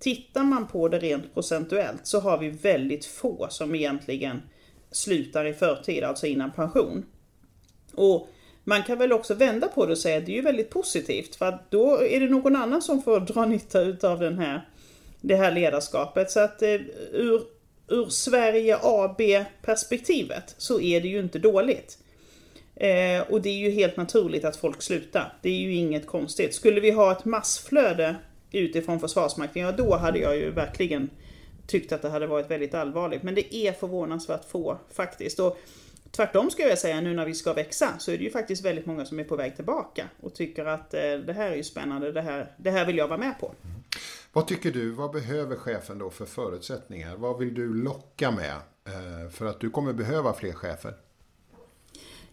Tittar 0.00 0.44
man 0.44 0.66
på 0.66 0.88
det 0.88 0.98
rent 0.98 1.34
procentuellt 1.34 2.06
så 2.06 2.20
har 2.20 2.38
vi 2.38 2.48
väldigt 2.48 3.04
få 3.04 3.46
som 3.50 3.74
egentligen 3.74 4.42
slutar 4.90 5.44
i 5.44 5.54
förtid, 5.54 6.04
alltså 6.04 6.26
innan 6.26 6.52
pension. 6.52 7.06
Och 7.94 8.28
man 8.64 8.82
kan 8.82 8.98
väl 8.98 9.12
också 9.12 9.34
vända 9.34 9.68
på 9.68 9.86
det 9.86 9.92
och 9.92 9.98
säga 9.98 10.18
att 10.18 10.26
det 10.26 10.32
är 10.32 10.36
ju 10.36 10.42
väldigt 10.42 10.70
positivt 10.70 11.36
för 11.36 11.46
att 11.46 11.70
då 11.70 12.02
är 12.02 12.20
det 12.20 12.28
någon 12.28 12.56
annan 12.56 12.82
som 12.82 13.02
får 13.02 13.20
dra 13.20 13.46
nytta 13.46 13.80
utav 13.80 14.20
den 14.20 14.38
här, 14.38 14.68
det 15.20 15.36
här 15.36 15.52
ledarskapet. 15.52 16.30
Så 16.30 16.40
att 16.40 16.62
eh, 16.62 16.80
ur, 17.12 17.42
ur 17.88 18.06
Sverige 18.08 18.78
AB 18.82 19.20
perspektivet 19.62 20.54
så 20.58 20.80
är 20.80 21.00
det 21.00 21.08
ju 21.08 21.20
inte 21.20 21.38
dåligt. 21.38 21.98
Eh, 22.76 23.22
och 23.28 23.42
det 23.42 23.48
är 23.48 23.58
ju 23.58 23.70
helt 23.70 23.96
naturligt 23.96 24.44
att 24.44 24.56
folk 24.56 24.82
slutar. 24.82 25.32
Det 25.42 25.48
är 25.48 25.60
ju 25.60 25.74
inget 25.74 26.06
konstigt. 26.06 26.54
Skulle 26.54 26.80
vi 26.80 26.90
ha 26.90 27.12
ett 27.12 27.24
massflöde 27.24 28.16
utifrån 28.50 29.00
Försvarsmakten, 29.00 29.62
ja 29.62 29.72
då 29.72 29.96
hade 29.96 30.18
jag 30.18 30.36
ju 30.36 30.50
verkligen 30.50 31.10
tyckt 31.66 31.92
att 31.92 32.02
det 32.02 32.08
hade 32.08 32.26
varit 32.26 32.50
väldigt 32.50 32.74
allvarligt. 32.74 33.22
Men 33.22 33.34
det 33.34 33.54
är 33.54 33.72
förvånansvärt 33.72 34.44
få 34.44 34.78
faktiskt. 34.92 35.40
Och 35.40 35.58
tvärtom 36.10 36.50
skulle 36.50 36.68
jag 36.68 36.78
säga, 36.78 37.00
nu 37.00 37.14
när 37.14 37.26
vi 37.26 37.34
ska 37.34 37.52
växa, 37.52 37.88
så 37.98 38.10
är 38.10 38.18
det 38.18 38.24
ju 38.24 38.30
faktiskt 38.30 38.64
väldigt 38.64 38.86
många 38.86 39.04
som 39.04 39.20
är 39.20 39.24
på 39.24 39.36
väg 39.36 39.56
tillbaka 39.56 40.08
och 40.20 40.34
tycker 40.34 40.64
att 40.64 40.94
eh, 40.94 41.00
det 41.00 41.32
här 41.32 41.50
är 41.50 41.56
ju 41.56 41.64
spännande, 41.64 42.12
det 42.12 42.22
här, 42.22 42.52
det 42.56 42.70
här 42.70 42.86
vill 42.86 42.96
jag 42.96 43.08
vara 43.08 43.18
med 43.18 43.40
på. 43.40 43.46
Mm. 43.46 43.82
Vad 44.32 44.46
tycker 44.46 44.70
du, 44.70 44.90
vad 44.90 45.10
behöver 45.10 45.56
chefen 45.56 45.98
då 45.98 46.10
för 46.10 46.26
förutsättningar? 46.26 47.16
Vad 47.16 47.38
vill 47.38 47.54
du 47.54 47.74
locka 47.74 48.30
med? 48.30 48.56
Eh, 48.86 49.30
för 49.30 49.46
att 49.46 49.60
du 49.60 49.70
kommer 49.70 49.92
behöva 49.92 50.32
fler 50.32 50.52
chefer. 50.52 50.94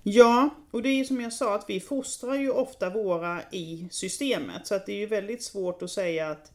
Ja, 0.03 0.49
och 0.71 0.81
det 0.81 0.89
är 0.89 0.95
ju 0.95 1.05
som 1.05 1.21
jag 1.21 1.33
sa 1.33 1.55
att 1.55 1.69
vi 1.69 1.79
fostrar 1.79 2.35
ju 2.35 2.49
ofta 2.51 2.89
våra 2.89 3.41
i 3.51 3.87
systemet. 3.91 4.67
Så 4.67 4.75
att 4.75 4.85
det 4.85 4.91
är 4.91 4.97
ju 4.97 5.05
väldigt 5.05 5.43
svårt 5.43 5.81
att 5.81 5.91
säga 5.91 6.29
att 6.29 6.51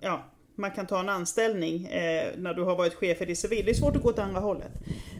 ja, 0.00 0.24
man 0.54 0.70
kan 0.70 0.86
ta 0.86 1.00
en 1.00 1.08
anställning 1.08 1.86
eh, 1.86 2.32
när 2.36 2.54
du 2.54 2.62
har 2.62 2.76
varit 2.76 2.94
chef 2.94 3.22
i 3.22 3.24
det 3.24 3.36
civila. 3.36 3.64
Det 3.64 3.70
är 3.70 3.74
svårt 3.74 3.96
att 3.96 4.02
gå 4.02 4.08
åt 4.08 4.18
andra 4.18 4.40
hållet. 4.40 4.72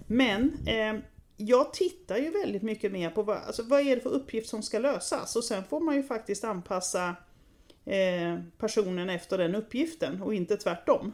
Men 0.06 0.66
eh, 0.66 0.94
jag 1.36 1.72
tittar 1.72 2.16
ju 2.16 2.30
väldigt 2.30 2.62
mycket 2.62 2.92
mer 2.92 3.10
på 3.10 3.22
vad, 3.22 3.36
alltså, 3.36 3.62
vad 3.62 3.80
är 3.80 3.96
det 3.96 4.02
för 4.02 4.10
uppgift 4.10 4.48
som 4.48 4.62
ska 4.62 4.78
lösas. 4.78 5.36
Och 5.36 5.44
sen 5.44 5.64
får 5.64 5.80
man 5.80 5.94
ju 5.94 6.02
faktiskt 6.02 6.44
anpassa 6.44 7.16
eh, 7.84 8.40
personen 8.58 9.10
efter 9.10 9.38
den 9.38 9.54
uppgiften 9.54 10.22
och 10.22 10.34
inte 10.34 10.56
tvärtom 10.56 11.12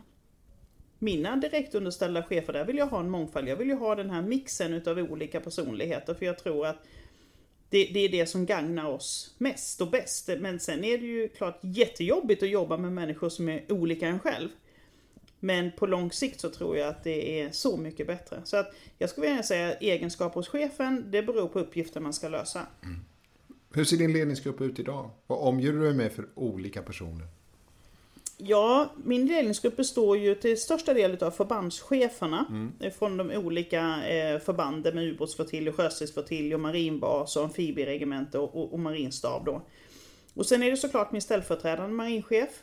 mina 1.02 1.36
direktunderställda 1.36 2.22
chefer, 2.22 2.52
där 2.52 2.64
vill 2.64 2.76
jag 2.76 2.86
ha 2.86 3.00
en 3.00 3.10
mångfald. 3.10 3.48
Jag 3.48 3.56
vill 3.56 3.68
ju 3.68 3.74
ha 3.74 3.94
den 3.94 4.10
här 4.10 4.22
mixen 4.22 4.74
utav 4.74 4.98
olika 4.98 5.40
personligheter 5.40 6.14
för 6.14 6.26
jag 6.26 6.38
tror 6.38 6.66
att 6.66 6.76
det, 7.68 7.84
det, 7.84 8.00
är 8.00 8.08
det 8.08 8.26
som 8.26 8.46
gagnar 8.46 8.88
oss 8.88 9.34
mest 9.38 9.80
och 9.80 9.90
bäst. 9.90 10.30
Men 10.38 10.60
sen 10.60 10.84
är 10.84 10.98
det 10.98 11.06
ju 11.06 11.28
klart 11.28 11.58
jättejobbigt 11.60 12.42
att 12.42 12.48
jobba 12.48 12.76
med 12.76 12.92
människor 12.92 13.28
som 13.28 13.48
är 13.48 13.72
olika 13.72 14.08
en 14.08 14.18
själv. 14.18 14.48
Men 15.40 15.72
på 15.72 15.86
lång 15.86 16.12
sikt 16.12 16.40
så 16.40 16.50
tror 16.50 16.76
jag 16.76 16.88
att 16.88 17.04
det 17.04 17.40
är 17.40 17.50
så 17.50 17.76
mycket 17.76 18.06
bättre. 18.06 18.40
Så 18.44 18.56
att 18.56 18.74
jag 18.98 19.10
skulle 19.10 19.26
vilja 19.26 19.42
säga 19.42 19.68
att 19.68 19.82
egenskaper 19.82 20.34
hos 20.34 20.48
chefen, 20.48 21.10
det 21.10 21.22
beror 21.22 21.48
på 21.48 21.60
uppgiften 21.60 22.02
man 22.02 22.12
ska 22.12 22.28
lösa. 22.28 22.66
Mm. 22.82 22.96
Hur 23.74 23.84
ser 23.84 23.96
din 23.96 24.12
ledningsgrupp 24.12 24.60
ut 24.60 24.78
idag? 24.78 25.10
Vad 25.26 25.38
omger 25.38 25.72
du 25.72 25.80
dig 25.80 25.94
med 25.94 26.12
för 26.12 26.28
olika 26.34 26.82
personer? 26.82 27.26
Ja, 28.44 28.92
min 29.04 29.26
ledningsgrupp 29.26 29.76
består 29.76 30.18
ju 30.18 30.34
till 30.34 30.60
största 30.60 30.94
del 30.94 31.24
av 31.24 31.30
förbandscheferna 31.30 32.46
mm. 32.48 32.92
från 32.98 33.16
de 33.16 33.30
olika 33.30 34.06
eh, 34.08 34.38
förbanden 34.38 34.94
med 34.94 35.04
ubåtsflottilj, 35.04 35.68
och 35.68 35.76
sjöstridsflottilj 35.76 36.54
och 36.54 36.60
marinbas 36.60 37.36
och 37.36 37.44
amfibieregemente 37.44 38.38
och, 38.38 38.56
och, 38.56 38.72
och 38.72 38.78
marinstab 38.78 39.44
då. 39.44 39.62
Och 40.34 40.46
sen 40.46 40.62
är 40.62 40.70
det 40.70 40.76
såklart 40.76 41.12
min 41.12 41.22
ställföreträdande 41.22 41.94
marinchef. 41.94 42.62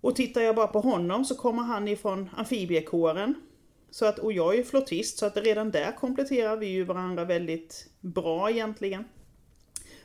Och 0.00 0.16
tittar 0.16 0.40
jag 0.40 0.56
bara 0.56 0.66
på 0.66 0.80
honom 0.80 1.24
så 1.24 1.34
kommer 1.34 1.62
han 1.62 1.88
ifrån 1.88 2.30
amfibiekåren. 2.36 3.34
Så 3.90 4.06
att, 4.06 4.18
och 4.18 4.32
jag 4.32 4.58
är 4.58 4.62
flottist 4.62 5.18
så 5.18 5.26
att 5.26 5.36
redan 5.36 5.70
där 5.70 5.92
kompletterar 5.92 6.56
vi 6.56 6.66
ju 6.66 6.84
varandra 6.84 7.24
väldigt 7.24 7.90
bra 8.00 8.50
egentligen. 8.50 9.04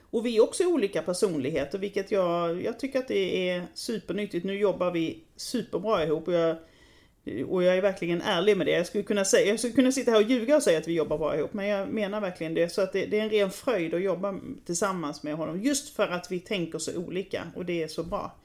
Och 0.10 0.26
vi 0.26 0.38
är 0.38 0.44
också 0.44 0.66
olika 0.66 1.02
personligheter, 1.02 1.80
vilket 1.80 2.12
jag, 2.12 2.62
jag 2.64 2.80
tycker 2.80 3.00
att 3.00 3.08
det 3.08 3.50
är 3.50 3.68
supernyttigt. 3.74 4.46
Nu 4.46 4.60
jobbar 4.60 4.92
vi 4.92 5.24
superbra 5.36 6.04
ihop 6.04 6.28
och 6.28 6.34
jag, 6.34 6.58
och 7.48 7.64
jag 7.64 7.78
är 7.78 7.82
verkligen 7.82 8.22
ärlig 8.22 8.58
med 8.58 8.68
det. 8.68 8.72
Jag 8.72 8.88
skulle, 8.88 9.04
kunna 9.04 9.26
säga, 9.26 9.50
jag 9.50 9.60
skulle 9.60 9.74
kunna 9.74 9.92
sitta 9.92 10.12
här 10.12 10.18
och 10.18 10.30
ljuga 10.30 10.56
och 10.56 10.64
säga 10.64 10.78
att 10.78 10.88
vi 10.88 10.94
jobbar 10.94 11.18
bra 11.18 11.38
ihop, 11.38 11.54
men 11.54 11.68
jag 11.68 11.90
menar 11.90 12.22
verkligen 12.22 12.54
det. 12.54 12.70
Så 12.70 12.82
att 12.82 12.94
det, 12.94 13.06
det 13.06 13.20
är 13.20 13.24
en 13.24 13.30
ren 13.30 13.52
fröjd 13.52 13.94
att 13.94 14.02
jobba 14.02 14.40
tillsammans 14.66 15.24
med 15.24 15.36
honom, 15.36 15.62
just 15.62 15.96
för 15.96 16.08
att 16.08 16.32
vi 16.32 16.40
tänker 16.40 16.80
så 16.80 16.98
olika 16.98 17.44
och 17.56 17.66
det 17.66 17.84
är 17.84 17.88
så 17.88 18.04
bra. 18.04 18.36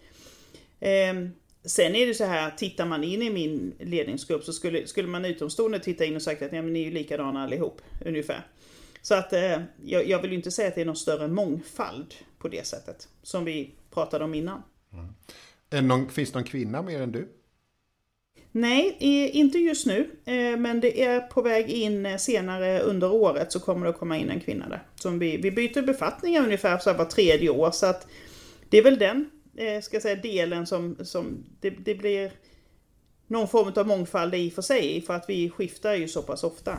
Ehm. 0.81 1.31
sen 1.65 1.95
är 1.95 2.07
det 2.07 2.15
så 2.15 2.25
här, 2.25 2.51
tittar 2.51 2.87
man 2.87 3.05
in 3.05 3.23
i 3.23 3.31
min 3.31 3.75
ledningsgrupp 3.81 4.45
så 4.45 4.53
skulle, 4.53 4.87
skulle 4.87 5.09
man 5.09 5.25
utomstående 5.25 5.79
titta 5.79 6.05
in 6.05 6.17
och 6.17 6.23
sagt 6.23 6.43
att 6.43 6.53
ja, 6.53 6.63
men 6.63 6.73
ni 6.73 6.81
är 6.81 6.85
ju 6.85 6.91
likadana 6.91 7.43
allihop, 7.43 7.81
ungefär. 8.05 8.47
Så 9.03 9.15
att 9.15 9.33
eh, 9.33 9.63
jag, 9.85 10.09
jag, 10.09 10.23
vill 10.23 10.31
ju 10.31 10.37
inte 10.37 10.51
säga 10.51 10.69
att 10.69 10.75
det 10.75 10.81
är 10.81 10.85
någon 10.85 10.97
större 10.97 11.29
mångfald 11.29 12.15
på 12.39 12.49
det 12.49 12.67
sättet. 12.67 13.09
Som 13.23 13.45
vi 13.45 13.75
pratade 13.91 14.25
om 14.25 14.35
innan. 14.35 14.63
Mm. 14.93 15.89
Någon, 15.89 16.09
finns 16.09 16.33
det 16.33 16.39
någon 16.39 16.49
kvinna 16.49 16.83
mer 16.83 17.01
än 17.01 17.13
du? 17.13 17.29
Nej, 18.53 18.97
inte 19.33 19.59
just 19.59 19.87
nu. 19.87 20.11
Eh, 20.25 20.57
men 20.57 20.81
det 20.81 21.03
är 21.03 21.21
på 21.21 21.43
väg 21.43 21.69
in 21.69 22.07
eh, 22.07 22.17
senare 22.17 22.81
under 22.81 23.13
året 23.13 23.53
så 23.53 23.61
kommer 23.61 23.87
det 23.87 23.93
komma 23.93 24.17
in 24.17 24.31
en 24.31 24.41
kvinna 24.41 24.69
där. 24.69 24.83
Som 24.95 25.19
vi, 25.19 25.37
vi 25.37 25.51
byter 25.51 25.83
befattningar 25.83 26.43
ungefär 26.43 26.79
så 26.79 26.93
var 26.93 27.05
tredje 27.05 27.51
år. 27.51 27.71
Så 27.71 27.87
att 27.87 28.07
det 28.69 28.79
är 28.79 28.83
väl 28.83 28.99
den 28.99 29.31
eh, 29.57 29.81
ska 29.81 30.01
säga, 30.01 30.17
delen 30.17 30.67
som, 30.67 30.97
som 31.05 31.45
det, 31.61 31.71
det 31.71 31.95
blir 31.95 32.33
någon 33.27 33.49
form 33.49 33.73
av 33.77 33.87
mångfald 33.87 34.35
i 34.35 34.51
för 34.51 34.63
sig. 34.63 35.01
För 35.01 35.15
att 35.15 35.25
vi 35.29 35.51
skiftar 35.51 35.95
ju 35.95 36.09
så 36.09 36.23
pass 36.23 36.45
ofta. 36.45 36.79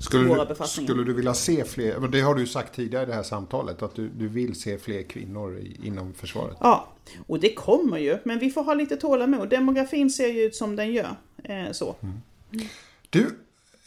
Skulle 0.00 0.46
du, 0.48 0.64
skulle 0.64 1.04
du 1.04 1.12
vilja 1.12 1.34
se 1.34 1.64
fler, 1.64 2.08
det 2.08 2.20
har 2.20 2.34
du 2.34 2.46
sagt 2.46 2.74
tidigare 2.74 3.02
i 3.02 3.06
det 3.06 3.14
här 3.14 3.22
samtalet, 3.22 3.82
att 3.82 3.94
du, 3.94 4.08
du 4.08 4.28
vill 4.28 4.60
se 4.60 4.78
fler 4.78 5.02
kvinnor 5.02 5.58
i, 5.58 5.80
inom 5.82 6.14
försvaret? 6.14 6.56
Ja, 6.60 6.92
och 7.26 7.40
det 7.40 7.54
kommer 7.54 7.98
ju, 7.98 8.18
men 8.24 8.38
vi 8.38 8.50
får 8.50 8.62
ha 8.62 8.74
lite 8.74 8.96
tålamod. 8.96 9.48
Demografin 9.48 10.10
ser 10.10 10.28
ju 10.28 10.42
ut 10.42 10.56
som 10.56 10.76
den 10.76 10.92
gör. 10.92 11.16
Eh, 11.44 11.72
så. 11.72 11.96
Mm. 12.02 12.20
Du, 13.10 13.20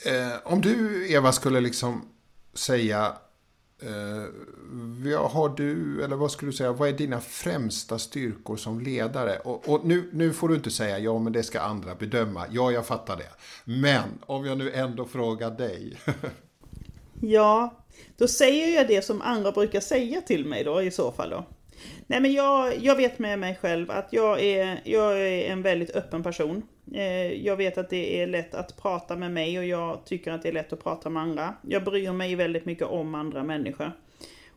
eh, 0.06 0.38
om 0.43 0.62
du 0.62 1.06
Eva 1.12 1.32
skulle 1.32 1.62
liksom 1.62 2.02
säga 2.54 3.13
Eh, 3.82 5.30
har 5.30 5.58
du, 5.58 6.04
eller 6.04 6.15
vad 6.15 6.32
skulle 6.32 6.52
du 6.52 6.58
säga, 6.58 6.72
vad 6.72 6.89
är 6.89 6.94
dina 6.94 7.20
främsta 7.20 8.00
styrkor 8.00 8.56
som 8.56 8.80
ledare? 8.80 9.39
Och, 9.39 9.70
och, 9.70 9.86
nu, 9.86 10.10
nu 10.13 10.34
får 10.34 10.50
du 10.50 10.56
inte 10.56 10.72
säga 10.72 11.00
ja, 11.00 11.20
men 11.20 11.34
det 11.34 11.44
ska 11.44 11.60
andra 11.60 11.96
bedöma. 11.96 12.46
Ja, 12.52 12.72
jag 12.72 12.86
fattar 12.86 13.18
det. 13.18 13.30
Men 13.63 14.10
om 14.26 14.46
jag 14.46 14.58
nu 14.58 14.72
ändå 14.72 15.06
frågar 15.06 15.52
dig. 15.52 15.98
ja, 17.22 17.74
då 18.18 18.28
säger 18.28 18.76
jag 18.76 18.88
det 18.88 19.02
som 19.02 19.22
andra 19.22 19.52
brukar 19.52 19.80
säga 19.80 20.22
till 20.22 20.46
mig 20.46 20.63
då 20.63 20.82
i 20.82 20.92
så 20.92 21.12
fall 21.12 21.30
då. 21.30 21.46
Nej 22.08 22.22
men 22.22 22.34
jag, 22.34 22.84
jag 22.84 22.96
vet 22.96 23.20
med 23.20 23.39
mig 23.39 23.58
själv 23.62 23.92
att 23.92 24.08
jag 24.12 24.44
är, 24.44 24.82
jag 24.84 25.20
är 25.20 25.52
en 25.52 25.62
väldigt 25.62 25.96
öppen 25.96 26.24
person. 26.24 26.63
Eh, 26.93 27.34
jag 27.34 27.56
vet 27.56 27.78
att 27.78 27.89
det 27.89 28.21
är 28.21 28.28
lätt 28.28 28.54
att 28.54 28.78
prata 28.82 29.15
med 29.15 29.32
mig 29.32 29.60
och 29.60 29.65
jag 29.65 30.06
tycker 30.06 30.32
att 30.32 30.41
det 30.41 30.49
är 30.49 30.54
lätt 30.54 30.73
att 30.73 30.84
prata 30.84 31.10
med 31.10 31.23
andra. 31.23 31.56
Jag 31.62 31.84
bryr 31.84 32.12
mig 32.12 32.36
väldigt 32.36 32.65
mycket 32.65 32.88
om 32.88 33.15
andra 33.15 33.43
människor. 33.43 33.91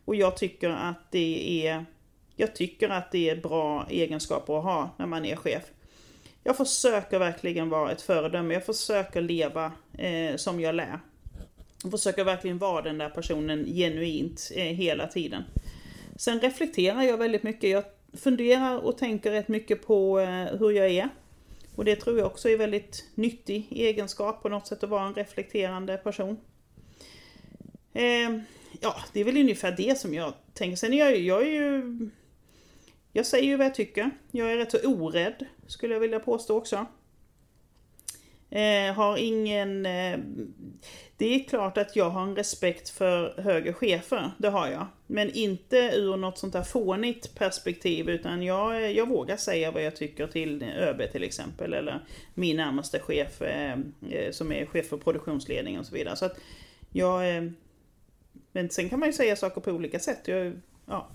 Och 0.05 0.15
jag 0.15 0.37
tycker 0.37 0.69
att 0.69 1.11
det 1.11 1.67
är 1.67 1.85
jag 2.35 2.55
tycker 2.55 2.89
att 2.89 3.11
det 3.11 3.29
är 3.29 3.35
bra 3.35 3.87
egenskaper 3.89 4.57
att 4.57 4.63
ha 4.63 4.89
när 4.97 5.05
man 5.05 5.25
är 5.25 5.35
chef. 5.35 5.63
Jag 6.43 6.57
försöker 6.57 7.19
verkligen 7.19 7.69
vara 7.69 7.91
ett 7.91 8.01
föredöme. 8.01 8.53
Jag 8.53 8.65
försöker 8.65 9.21
leva 9.21 9.71
eh, 9.97 10.35
som 10.35 10.59
jag 10.59 10.75
lär. 10.75 10.99
Jag 11.83 11.91
försöker 11.91 12.23
verkligen 12.23 12.57
vara 12.57 12.81
den 12.81 12.97
där 12.97 13.09
personen 13.09 13.65
genuint 13.65 14.51
eh, 14.55 14.63
hela 14.63 15.07
tiden. 15.07 15.43
Sen 16.15 16.39
reflekterar 16.39 17.01
jag 17.01 17.17
väldigt 17.17 17.43
mycket. 17.43 17.69
Jag 17.69 17.83
funderar 18.13 18.77
och 18.77 18.97
tänker 18.97 19.31
rätt 19.31 19.47
mycket 19.47 19.87
på 19.87 20.19
eh, 20.19 20.59
hur 20.59 20.71
jag 20.71 20.89
är. 20.89 21.09
Och 21.75 21.85
det 21.85 21.95
tror 21.95 22.17
jag 22.17 22.27
också 22.27 22.49
är 22.49 22.57
väldigt 22.57 23.05
nyttig 23.15 23.67
egenskap 23.71 24.41
på 24.41 24.49
något 24.49 24.67
sätt 24.67 24.83
att 24.83 24.89
vara 24.89 25.07
en 25.07 25.13
reflekterande 25.13 25.97
person. 25.97 26.37
Eh, 27.93 28.39
ja, 28.81 28.95
det 29.13 29.19
är 29.19 29.23
väl 29.23 29.37
ungefär 29.37 29.71
det 29.71 29.99
som 29.99 30.13
jag 30.13 30.33
tänker. 30.53 30.75
Sen 30.75 30.93
är 30.93 30.97
jag, 30.97 31.17
jag 31.17 31.41
är 31.41 31.51
ju... 31.51 32.09
Jag 33.11 33.25
säger 33.25 33.45
ju 33.45 33.57
vad 33.57 33.65
jag 33.65 33.75
tycker. 33.75 34.11
Jag 34.31 34.51
är 34.51 34.57
rätt 34.57 34.71
så 34.71 34.87
orädd, 34.87 35.45
skulle 35.67 35.93
jag 35.93 35.99
vilja 35.99 36.19
påstå 36.19 36.57
också. 36.57 36.85
Eh, 38.53 38.93
har 38.93 39.17
ingen... 39.17 39.85
Eh, 39.85 40.19
det 41.17 41.35
är 41.35 41.43
klart 41.43 41.77
att 41.77 41.95
jag 41.95 42.09
har 42.09 42.23
en 42.23 42.35
respekt 42.35 42.89
för 42.89 43.41
högre 43.41 43.73
chefer, 43.73 44.31
det 44.37 44.49
har 44.49 44.67
jag. 44.67 44.87
Men 45.07 45.31
inte 45.31 45.77
ur 45.77 46.17
något 46.17 46.37
sånt 46.37 46.53
här 46.53 46.63
fånigt 46.63 47.35
perspektiv, 47.35 48.09
utan 48.09 48.43
jag, 48.43 48.91
jag 48.91 49.09
vågar 49.09 49.37
säga 49.37 49.71
vad 49.71 49.83
jag 49.83 49.95
tycker 49.95 50.27
till 50.27 50.63
ÖB 50.63 51.11
till 51.11 51.23
exempel, 51.23 51.73
eller 51.73 52.05
min 52.33 52.57
närmaste 52.57 52.99
chef 52.99 53.41
eh, 53.41 53.79
eh, 54.09 54.31
som 54.31 54.51
är 54.51 54.65
chef 54.65 54.87
för 54.87 54.97
produktionsledning 54.97 55.79
och 55.79 55.85
så 55.85 55.95
vidare. 55.95 56.15
Så 56.15 56.25
att 56.25 56.37
jag... 56.89 57.35
Eh, 57.35 57.43
men 58.51 58.69
sen 58.69 58.89
kan 58.89 58.99
man 58.99 59.09
ju 59.09 59.13
säga 59.13 59.35
saker 59.35 59.61
på 59.61 59.71
olika 59.71 59.99
sätt. 59.99 60.19
Jag, 60.25 60.53
ja. 60.85 61.07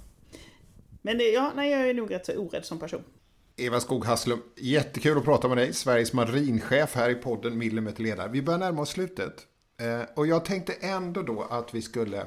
Men 1.03 1.19
det, 1.19 1.25
ja, 1.25 1.53
nej, 1.57 1.71
jag 1.71 1.91
är 1.91 1.95
nog 1.95 2.11
rätt 2.11 2.27
så 2.27 2.37
orädd 2.37 2.65
som 2.65 2.79
person. 2.79 3.05
Eva 3.61 3.81
Skog 3.81 4.05
Hasslum, 4.05 4.43
jättekul 4.57 5.19
att 5.19 5.25
prata 5.25 5.49
med 5.49 5.57
dig. 5.57 5.73
Sveriges 5.73 6.13
marinchef 6.13 6.95
här 6.95 7.11
i 7.11 7.15
podden 7.15 7.59
Millimeter 7.59 8.03
ledare. 8.03 8.29
Vi 8.29 8.43
börjar 8.43 8.59
närma 8.59 8.83
oss 8.83 8.91
slutet. 8.91 9.47
Eh, 9.81 10.01
och 10.17 10.27
jag 10.27 10.45
tänkte 10.45 10.73
ändå 10.73 11.23
då 11.23 11.43
att 11.43 11.75
vi 11.75 11.83
skulle, 11.83 12.27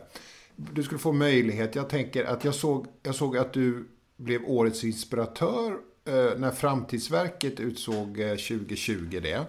du 0.56 0.84
skulle 0.84 1.00
få 1.00 1.12
möjlighet. 1.12 1.76
Jag 1.76 1.89
tänker 1.89 2.26
att 2.26 2.44
jag 2.44 2.56
såg, 2.56 2.88
jag 3.04 3.15
såg 3.15 3.38
att 3.38 3.54
du 3.54 3.88
blev 4.17 4.41
årets 4.46 4.84
inspiratör 4.84 5.72
eh, 6.06 6.39
när 6.39 6.52
Framtidsverket 6.52 7.60
utsåg 7.60 8.20
eh, 8.20 8.30
2020 8.30 9.20
det. 9.24 9.46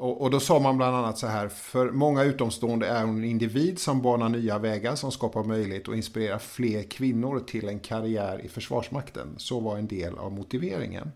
Och, 0.00 0.20
och, 0.20 0.30
då 0.30 0.40
sa 0.40 0.58
man 0.58 0.76
bland 0.76 0.96
annat 0.96 1.18
så 1.18 1.26
här, 1.26 1.48
för 1.48 1.90
många 1.90 2.22
utomstående 2.22 2.86
är 2.86 3.04
hon 3.04 3.18
en 3.18 3.24
individ 3.24 3.78
som 3.78 4.02
banar 4.02 4.28
nya 4.28 4.58
vägar 4.58 4.96
som 4.96 5.12
skapar 5.12 5.44
möjlighet 5.44 5.88
och 5.88 5.96
inspirerar 5.96 6.38
fler 6.38 6.82
kvinnor 6.82 7.40
till 7.40 7.68
en 7.68 7.80
karriär 7.80 8.40
i 8.44 8.48
Försvarsmakten. 8.48 9.34
Så 9.36 9.60
var 9.60 9.78
en 9.78 9.86
del 9.86 10.18
av 10.18 10.32
motiveringen. 10.32 11.12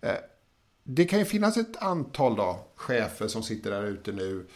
Eh, 0.00 0.10
det 0.82 1.04
kan 1.04 1.18
ju 1.18 1.24
finnas 1.24 1.56
ett 1.56 1.82
antal 1.82 2.36
då, 2.36 2.66
chefer 2.76 3.28
som 3.28 3.42
sitter 3.42 3.70
där 3.70 3.84
ute 3.84 4.12
nu 4.12 4.46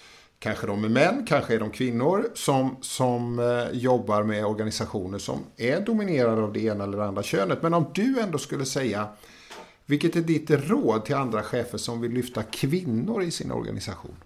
Kanske 0.40 0.66
de 0.66 0.84
är 0.84 0.88
män, 0.88 1.24
kanske 1.26 1.54
är 1.54 1.58
de 1.58 1.70
kvinnor 1.70 2.30
som, 2.34 2.76
som 2.80 3.38
eh, 3.38 3.78
jobbar 3.78 4.22
med 4.22 4.46
organisationer 4.46 5.18
som 5.18 5.38
är 5.56 5.80
dominerade 5.80 6.42
av 6.42 6.52
det 6.52 6.60
ena 6.60 6.84
eller 6.84 6.98
andra 6.98 7.22
könet. 7.22 7.62
Men 7.62 7.74
om 7.74 7.90
du 7.94 8.20
ändå 8.20 8.38
skulle 8.38 8.64
säga, 8.64 9.08
vilket 9.88 10.16
är 10.16 10.20
ditt 10.20 10.50
råd 10.50 11.04
till 11.04 11.14
andra 11.14 11.42
chefer 11.42 11.78
som 11.78 12.00
vill 12.00 12.12
lyfta 12.12 12.42
kvinnor 12.42 13.22
i 13.22 13.30
sin 13.30 13.52
organisation? 13.52 14.16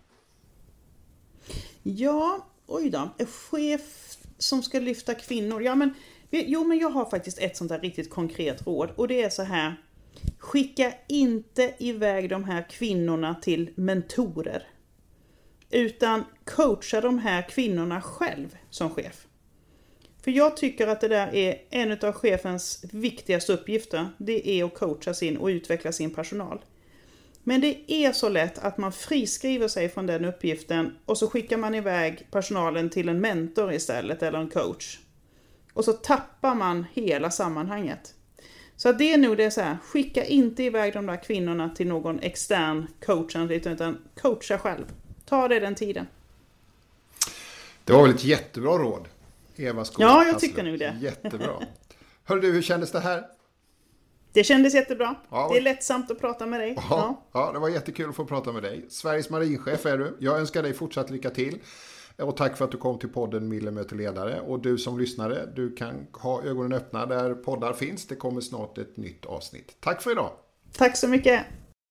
Ja, 1.82 2.46
oj 2.66 2.90
då. 2.90 3.10
En 3.18 3.26
chef 3.26 4.16
som 4.38 4.62
ska 4.62 4.80
lyfta 4.80 5.14
kvinnor. 5.14 5.62
Ja, 5.62 5.74
men, 5.74 5.94
jo, 6.30 6.64
men 6.64 6.78
jag 6.78 6.90
har 6.90 7.10
faktiskt 7.10 7.38
ett 7.38 7.56
sånt 7.56 7.68
där 7.68 7.80
riktigt 7.80 8.10
konkret 8.10 8.66
råd. 8.66 8.90
Och 8.96 9.08
det 9.08 9.22
är 9.22 9.30
så 9.30 9.42
här. 9.42 9.82
Skicka 10.38 10.94
inte 11.08 11.74
iväg 11.78 12.30
de 12.30 12.44
här 12.44 12.70
kvinnorna 12.70 13.34
till 13.34 13.70
mentorer. 13.74 14.66
Utan 15.70 16.24
coacha 16.44 17.00
de 17.00 17.18
här 17.18 17.48
kvinnorna 17.48 18.02
själv 18.02 18.56
som 18.70 18.90
chef. 18.90 19.26
För 20.24 20.30
jag 20.30 20.56
tycker 20.56 20.86
att 20.86 21.00
det 21.00 21.08
där 21.08 21.34
är 21.34 21.62
en 21.70 21.92
av 21.92 22.12
chefens 22.12 22.84
viktigaste 22.92 23.52
uppgifter. 23.52 24.08
Det 24.18 24.48
är 24.48 24.64
att 24.64 24.74
coacha 24.74 25.14
sin 25.14 25.36
och 25.36 25.46
utveckla 25.46 25.92
sin 25.92 26.14
personal. 26.14 26.64
Men 27.44 27.60
det 27.60 27.92
är 27.92 28.12
så 28.12 28.28
lätt 28.28 28.58
att 28.58 28.78
man 28.78 28.92
friskriver 28.92 29.68
sig 29.68 29.88
från 29.88 30.06
den 30.06 30.24
uppgiften 30.24 30.96
och 31.04 31.18
så 31.18 31.30
skickar 31.30 31.56
man 31.56 31.74
iväg 31.74 32.26
personalen 32.30 32.90
till 32.90 33.08
en 33.08 33.20
mentor 33.20 33.72
istället 33.72 34.22
eller 34.22 34.38
en 34.38 34.50
coach. 34.50 34.98
Och 35.72 35.84
så 35.84 35.92
tappar 35.92 36.54
man 36.54 36.86
hela 36.92 37.30
sammanhanget. 37.30 38.14
Så 38.76 38.92
det 38.92 39.12
är 39.12 39.18
nog 39.18 39.36
det 39.36 39.50
så 39.50 39.60
här, 39.60 39.76
skicka 39.84 40.24
inte 40.24 40.62
iväg 40.62 40.92
de 40.92 41.06
där 41.06 41.24
kvinnorna 41.24 41.68
till 41.68 41.86
någon 41.86 42.20
extern 42.20 42.86
coach 43.04 43.36
utan 43.36 43.98
coacha 44.20 44.58
själv. 44.58 44.84
Ta 45.24 45.48
dig 45.48 45.60
den 45.60 45.74
tiden. 45.74 46.06
Det 47.84 47.92
var 47.92 48.02
väl 48.02 48.14
ett 48.14 48.24
jättebra 48.24 48.78
råd, 48.78 49.08
Eva 49.56 49.84
Skog. 49.84 50.04
Ja, 50.04 50.24
jag 50.24 50.38
tycker 50.38 50.62
nog 50.62 50.78
det. 50.78 50.96
Jättebra. 51.00 51.52
Hör 52.24 52.36
du, 52.36 52.52
hur 52.52 52.62
kändes 52.62 52.92
det 52.92 53.00
här? 53.00 53.24
Det 54.32 54.44
kändes 54.44 54.74
jättebra. 54.74 55.14
Ja, 55.30 55.48
det 55.52 55.58
är 55.58 55.62
lättsamt 55.62 56.10
att 56.10 56.20
prata 56.20 56.46
med 56.46 56.60
dig. 56.60 56.74
Ja, 56.76 56.82
ja. 56.90 57.26
ja, 57.32 57.52
det 57.52 57.58
var 57.58 57.68
jättekul 57.68 58.08
att 58.08 58.16
få 58.16 58.24
prata 58.24 58.52
med 58.52 58.62
dig. 58.62 58.86
Sveriges 58.88 59.30
marinchef 59.30 59.86
är 59.86 59.98
du. 59.98 60.16
Jag 60.20 60.38
önskar 60.38 60.62
dig 60.62 60.72
fortsatt 60.72 61.10
lycka 61.10 61.30
till. 61.30 61.58
Och 62.16 62.36
tack 62.36 62.56
för 62.56 62.64
att 62.64 62.70
du 62.70 62.78
kom 62.78 62.98
till 62.98 63.08
podden 63.08 63.48
Mille 63.48 63.70
möter 63.70 63.96
ledare. 63.96 64.40
Och 64.40 64.60
du 64.60 64.78
som 64.78 64.98
lyssnare, 64.98 65.46
du 65.56 65.74
kan 65.74 66.06
ha 66.12 66.42
ögonen 66.42 66.72
öppna 66.72 67.06
där 67.06 67.34
poddar 67.34 67.72
finns. 67.72 68.06
Det 68.06 68.14
kommer 68.16 68.40
snart 68.40 68.78
ett 68.78 68.96
nytt 68.96 69.26
avsnitt. 69.26 69.76
Tack 69.80 70.02
för 70.02 70.10
idag. 70.10 70.30
Tack 70.72 70.96
så 70.96 71.08
mycket. 71.08 71.42